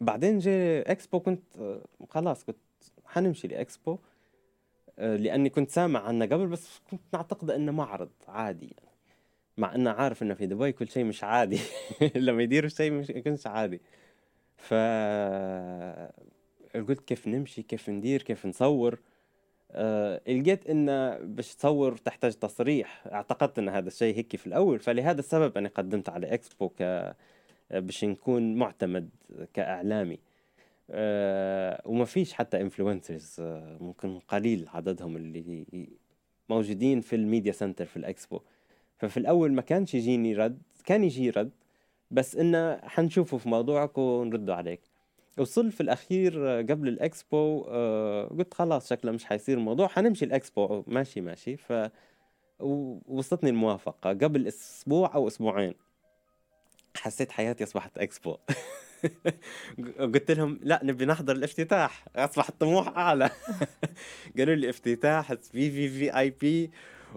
بعدين 0.00 0.38
جي 0.38 0.80
إكسبو 0.80 1.20
كنت 1.20 1.42
آه، 1.58 1.84
خلاص 2.08 2.44
كنت 2.44 2.56
حنمشي 3.04 3.48
لإكسبو. 3.48 3.92
آه، 3.92 3.98
لأني 5.00 5.50
كنت 5.50 5.70
سامع 5.70 6.00
عنه 6.00 6.26
قبل 6.26 6.46
بس 6.46 6.80
كنت 6.90 7.00
نعتقد 7.14 7.50
إنه 7.50 7.72
معرض 7.72 8.10
عادي 8.28 8.66
يعني. 8.66 8.90
مع 9.56 9.74
إنه 9.74 9.90
عارف 9.90 10.22
إنه 10.22 10.34
في 10.34 10.46
دبي 10.46 10.72
كل 10.72 10.88
شيء 10.88 11.04
مش 11.04 11.24
عادي. 11.24 11.58
لما 12.16 12.42
يديروا 12.42 12.68
شيء 12.68 12.90
مش 12.92 13.10
يكونش 13.10 13.46
عادي. 13.46 13.80
ف 14.56 14.74
قلت 16.74 17.00
كيف 17.06 17.28
نمشي 17.28 17.62
كيف 17.62 17.90
ندير 17.90 18.22
كيف 18.22 18.46
نصور؟ 18.46 18.98
أه 19.72 20.20
لقيت 20.28 20.66
انه 20.70 21.18
باش 21.18 21.54
تصور 21.54 21.96
تحتاج 21.96 22.32
تصريح. 22.34 23.06
اعتقدت 23.06 23.58
إن 23.58 23.68
هذا 23.68 23.88
الشيء 23.88 24.16
هيك 24.16 24.36
في 24.36 24.46
الأول. 24.46 24.78
فلهذا 24.80 25.20
السبب 25.20 25.56
أنا 25.58 25.68
قدمت 25.68 26.08
على 26.08 26.34
إكسبو 26.34 26.68
ك 26.68 27.14
باش 27.70 28.04
نكون 28.04 28.54
معتمد 28.54 29.10
كإعلامي. 29.54 30.18
وما 31.84 32.04
فيش 32.04 32.32
حتى 32.32 32.60
influencers 32.60 33.36
آه، 33.40 33.78
ممكن 33.80 34.18
قليل 34.18 34.68
عددهم 34.74 35.16
اللي 35.16 35.86
موجودين 36.48 37.00
في 37.00 37.16
ال 37.16 37.22
media 37.22 37.52
center 37.52 37.84
في 37.84 37.96
الإكسبو. 37.96 38.40
ففي 38.98 39.16
الأول 39.16 39.52
ما 39.52 39.62
كانش 39.62 39.94
يجيني 39.94 40.34
رد 40.34 40.62
كان 40.84 41.04
يجي 41.04 41.30
رد 41.30 41.50
بس 42.10 42.36
انه 42.36 42.80
حنشوفه 42.82 43.38
في 43.38 43.48
موضوعك 43.48 43.98
ونرده 43.98 44.54
عليك. 44.54 44.80
وصل 45.38 45.72
في 45.72 45.80
الأخير 45.80 46.48
آه، 46.48 46.62
قبل 46.62 46.88
الإكسبو 46.88 47.62
قلت 48.30 48.54
خلاص 48.54 48.88
شكله 48.88 49.12
مش 49.12 49.24
حيصير 49.24 49.58
الموضوع 49.58 49.88
حنمشي 49.88 50.24
الإكسبو. 50.24 50.84
ماشي 50.86 51.20
ماشي. 51.20 51.56
ف 51.56 51.72
وصلتني 53.08 53.50
الموافقة. 53.50 54.10
قبل 54.10 54.46
أسبوع 54.46 55.14
أو 55.14 55.28
أسبوعين 55.28 55.74
حسيت 56.96 57.32
حياتي 57.32 57.64
أصبحت 57.64 57.98
إكسبو. 57.98 58.36
قلت 60.14 60.30
لهم 60.30 60.60
لا 60.62 60.80
نبي 60.84 61.06
نحضر 61.06 61.36
الافتتاح 61.36 62.04
أصبح 62.16 62.48
الطموح 62.48 62.88
أعلى. 62.88 63.30
قالوا 64.38 64.54
لي 64.54 64.70
افتتاح 64.70 65.32
في 65.34 65.70
في 65.70 65.88
في 65.88 66.18
اي 66.18 66.30
بي 66.30 66.70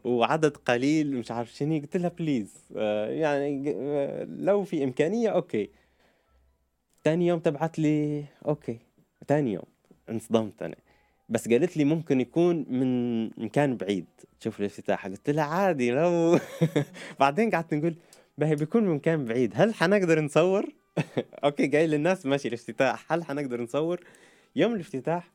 وعدد 0.04 0.58
قليل 0.58 1.16
مش 1.18 1.32
عارف 1.32 1.54
شنو. 1.54 1.80
قلت 1.80 1.98
لها 1.98 2.10
please 2.10 2.54
آه 2.78 3.10
يعني 3.10 3.74
آه 3.78 4.24
لو 4.24 4.64
في 4.64 4.84
إمكانية 4.84 5.30
okay. 5.30 5.70
تاني 7.04 7.28
يوم 7.28 7.40
تبعت 7.40 7.80
لي 7.80 8.26
okay. 8.48 8.80
تاني 9.28 9.54
يوم 9.54 9.64
انصدمت 10.10 10.64
أنا. 10.64 10.76
بس 11.30 11.48
قالت 11.50 11.78
لي 11.78 11.86
ممكن 11.86 12.22
يكون 12.22 12.66
من 12.70 13.26
مكان 13.46 13.78
بعيد 13.78 14.06
تشوف 14.40 14.60
الافتتاح. 14.60 15.08
قلت 15.08 15.30
لها 15.30 15.44
عادي 15.44 15.92
لو 15.92 16.40
بعدين 17.20 17.50
قعدت 17.52 17.74
نقول 17.74 17.96
باهي 18.38 18.56
بيكون 18.56 18.84
من 18.84 18.96
مكان 18.96 19.26
بعيد 19.26 19.52
هل 19.56 19.74
حنقدر 19.74 20.22
نصور؟ 20.22 20.70
okay 21.44 21.68
جاي 21.68 21.88
للناس 21.88 22.26
ماشي 22.26 22.48
الافتتاح. 22.48 23.12
هل 23.14 23.24
حنقدر 23.24 23.62
نصور 23.62 24.00
يوم 24.56 24.74
الافتتاح؟ 24.74 25.30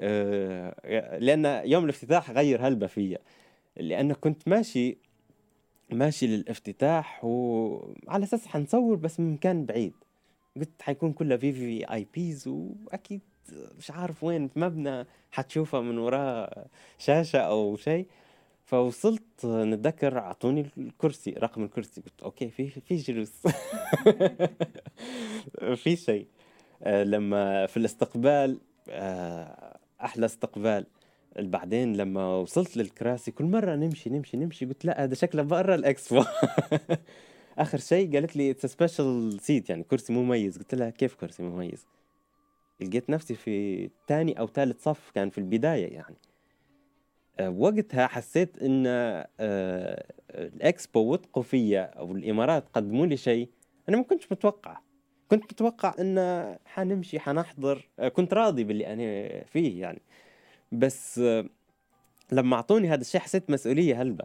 آه 0.00 1.18
لأن 1.18 1.62
يوم 1.70 1.84
الافتتاح 1.84 2.30
غير 2.30 2.66
هلبة 2.66 2.86
فيا 2.86 3.18
لأن 3.76 4.12
كنت 4.12 4.48
ماشي 4.48 4.98
ماشي 5.90 6.26
للافتتاح 6.26 7.24
وعلى 7.24 8.24
أساس 8.24 8.46
حنصور 8.46 8.96
بس 8.96 9.20
من 9.20 9.32
مكان 9.32 9.64
بعيد. 9.66 9.92
قلت 10.56 10.82
حيكون 10.82 11.12
كلها 11.12 11.36
في 11.36 11.52
VIPs 11.52 12.48
وأكيد 12.48 13.20
مش 13.78 13.90
عارف 13.90 14.24
وين 14.24 14.48
في 14.48 14.60
مبنى 14.60 15.06
حتشوفها 15.32 15.80
من 15.80 15.98
وراه 15.98 16.66
شاشة 16.98 17.38
أو 17.38 17.76
شيء. 17.76 18.06
فوصلت 18.68 19.46
نتذكر 19.46 20.18
أعطوني 20.18 20.66
الكرسي 20.78 21.30
رقم 21.30 21.64
الكرسي. 21.64 22.00
قلت 22.00 22.22
okay 22.22 22.50
في 22.50 22.68
في 22.68 22.96
جلوس. 22.96 23.32
في 25.82 25.96
شيء. 25.96 26.26
آه، 26.82 27.04
لما 27.04 27.66
في 27.66 27.76
الاستقبال 27.76 28.60
آه، 28.90 29.78
أحلى 30.00 30.26
استقبال. 30.26 30.86
بعدين 31.38 31.96
لما 31.96 32.34
وصلت 32.36 32.76
للكراسي 32.76 33.30
كل 33.30 33.44
مرة 33.44 33.74
نمشي 33.74 34.10
نمشي 34.10 34.36
نمشي. 34.36 34.66
قلت 34.66 34.84
لا 34.84 35.04
هذا 35.04 35.14
شكله 35.14 35.42
برا 35.42 35.74
الإكسبو. 35.74 36.24
آخر 37.58 37.78
شيء 37.78 38.14
قالت 38.14 38.36
لي 38.36 38.50
it's 38.50 38.66
special 38.66 39.40
seat 39.40 39.70
يعني 39.70 39.82
كرسي 39.82 40.12
مميز. 40.12 40.58
قلت 40.58 40.74
لها 40.74 40.90
كيف 40.90 41.14
كرسي 41.14 41.42
مميز؟ 41.42 41.86
لقيت 42.80 43.10
نفسي 43.10 43.34
في 43.34 43.88
ثاني 44.08 44.38
أو 44.38 44.46
ثالث 44.46 44.82
صف 44.82 45.10
كان 45.14 45.30
في 45.30 45.38
البداية 45.38 45.94
يعني. 45.94 46.16
وقتها 47.40 48.06
حسيت 48.06 48.62
إن 48.62 48.84
أه 48.86 50.04
الإكسبو 50.30 51.12
وثقوا 51.12 51.42
فيا 51.42 51.82
أو 51.82 52.12
الإمارات 52.12 52.68
قدموا 52.72 53.06
لي 53.06 53.16
شيء 53.16 53.48
أنا 53.88 53.96
ما 53.96 54.02
كنتش 54.02 54.32
متوقع. 54.32 54.78
كنت 55.30 55.44
متوقع 55.52 55.94
إن 56.00 56.56
حنمشي 56.66 57.20
حنحضر 57.20 57.88
أه 57.98 58.08
كنت 58.08 58.34
راضي 58.34 58.64
باللي 58.64 58.92
أنا 58.92 59.44
فيه 59.44 59.80
يعني. 59.80 60.02
بس 60.72 61.18
أه 61.18 61.44
لما 62.32 62.56
أعطوني 62.56 62.88
هذا 62.88 63.00
الشيء 63.00 63.20
حسيت 63.20 63.50
مسؤولية 63.50 64.02
هلبة. 64.02 64.24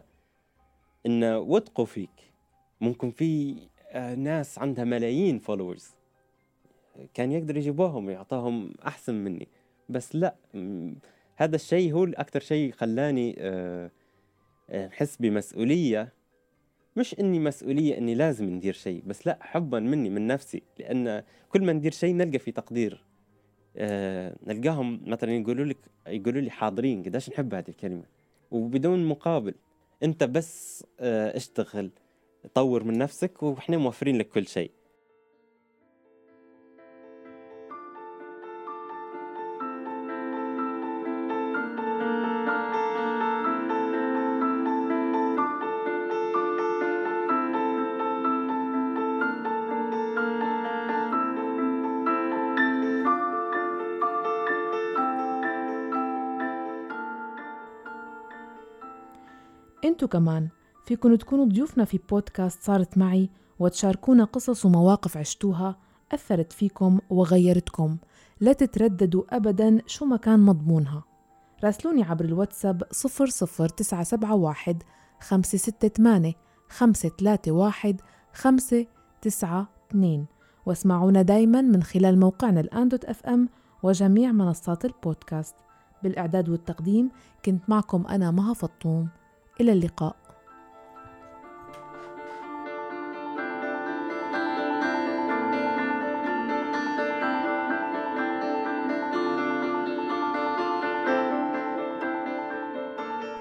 إن 1.06 1.24
وثقوا 1.24 1.84
فيك. 1.84 2.32
ممكن 2.80 3.10
في 3.10 3.56
آه، 3.90 4.14
ناس 4.14 4.58
عندها 4.58 4.84
ملايين 4.84 5.38
فولورز 5.38 5.94
كان 7.14 7.32
يقدر 7.32 7.56
يجيبوهم 7.56 8.06
ويعطاهم 8.06 8.74
أحسن 8.86 9.14
مني. 9.14 9.48
بس 9.88 10.16
لا 10.16 10.34
هذا 11.36 11.56
الشيء 11.56 11.92
هو 11.92 12.04
أكثر 12.04 12.40
شيء 12.40 12.72
خلاني 12.72 13.36
آه، 13.38 13.90
آه، 14.70 14.86
نحس 14.86 15.16
بمسؤولية. 15.16 16.12
مش 16.96 17.20
إني 17.20 17.38
مسؤولية 17.38 17.98
إني 17.98 18.14
لازم 18.14 18.44
ندير 18.44 18.72
شيء 18.72 19.02
بس 19.06 19.26
لا 19.26 19.38
حبا 19.40 19.80
مني 19.80 20.10
من 20.10 20.26
نفسي. 20.26 20.62
لأن 20.78 21.22
كل 21.48 21.64
ما 21.64 21.72
ندير 21.72 21.92
شيء 21.92 22.14
نلقى 22.14 22.38
في 22.38 22.52
تقدير. 22.52 23.04
أه 23.76 24.36
نلقاهم 24.46 25.00
مثلا 25.06 25.32
يقولوا 25.32 25.64
لك 25.64 25.78
يقولوا 26.06 26.40
لي 26.40 26.50
حاضرين 26.50 27.02
قديش 27.02 27.30
نحب 27.30 27.54
هذه 27.54 27.68
الكلمة؟ 27.68 28.04
وبدون 28.50 29.04
مقابل. 29.04 29.54
أنت 30.02 30.24
بس 30.24 30.84
اشتغل 31.00 31.90
طور 32.54 32.84
من 32.84 32.98
نفسك 32.98 33.42
وإحنا 33.42 33.76
موفرين 33.76 34.18
لك 34.18 34.28
كل 34.28 34.46
شيء. 34.46 34.70
انتو 59.94 60.08
كمان. 60.08 60.48
فيكن 60.84 61.18
تكونوا 61.18 61.44
ضيوفنا 61.44 61.84
في 61.84 62.00
بودكاست 62.10 62.62
صارت 62.62 62.98
معي 62.98 63.30
وتشاركونا 63.58 64.24
قصص 64.24 64.66
ومواقف 64.66 65.16
عشتوها 65.16 65.76
أثرت 66.12 66.52
فيكم 66.52 66.98
وغيرتكم. 67.10 67.96
لا 68.40 68.52
تترددوا 68.52 69.22
أبدا 69.30 69.78
شو 69.86 70.04
ما 70.04 70.16
كان 70.16 70.40
مضمونها. 70.40 71.04
راسلوني 71.64 72.02
عبر 72.02 72.24
الواتساب 72.24 72.82
00971 72.82 74.76
568 75.20 76.34
531 76.68 77.96
592 78.32 80.26
واسمعونا 80.66 81.22
دايما 81.22 81.60
من 81.60 81.82
خلال 81.82 82.20
موقعنا 82.20 82.60
الآن 82.60 82.88
دوت 82.88 83.04
إف 83.04 83.26
إم 83.26 83.48
وجميع 83.82 84.32
منصات 84.32 84.84
البودكاست. 84.84 85.54
بالإعداد 86.02 86.48
والتقديم 86.48 87.10
كنت 87.44 87.62
معكم 87.68 88.06
أنا 88.06 88.30
مها 88.30 88.54
فطوم. 88.54 89.08
إلى 89.60 89.72
اللقاء. 89.72 90.16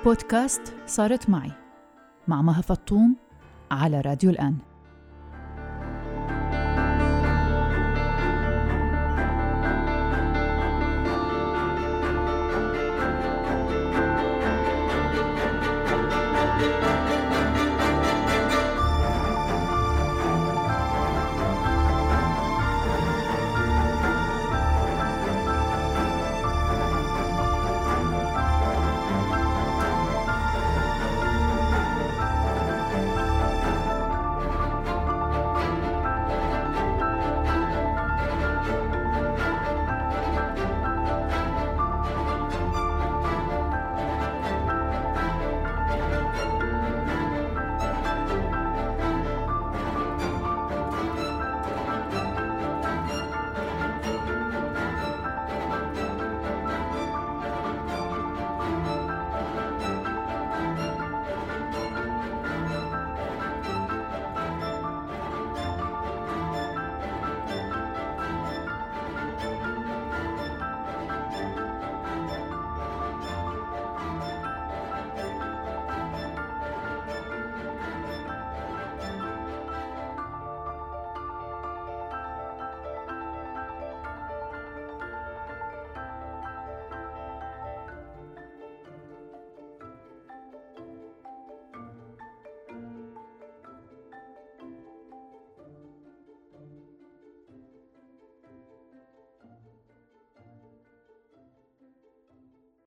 بودكاست 0.06 0.74
صارت 0.86 1.30
معي 1.30 1.52
مع 2.28 2.42
مها 2.42 2.62
فطوم 2.62 3.16
على 3.72 4.02
راديو 4.02 4.30
الآن. 4.30 4.58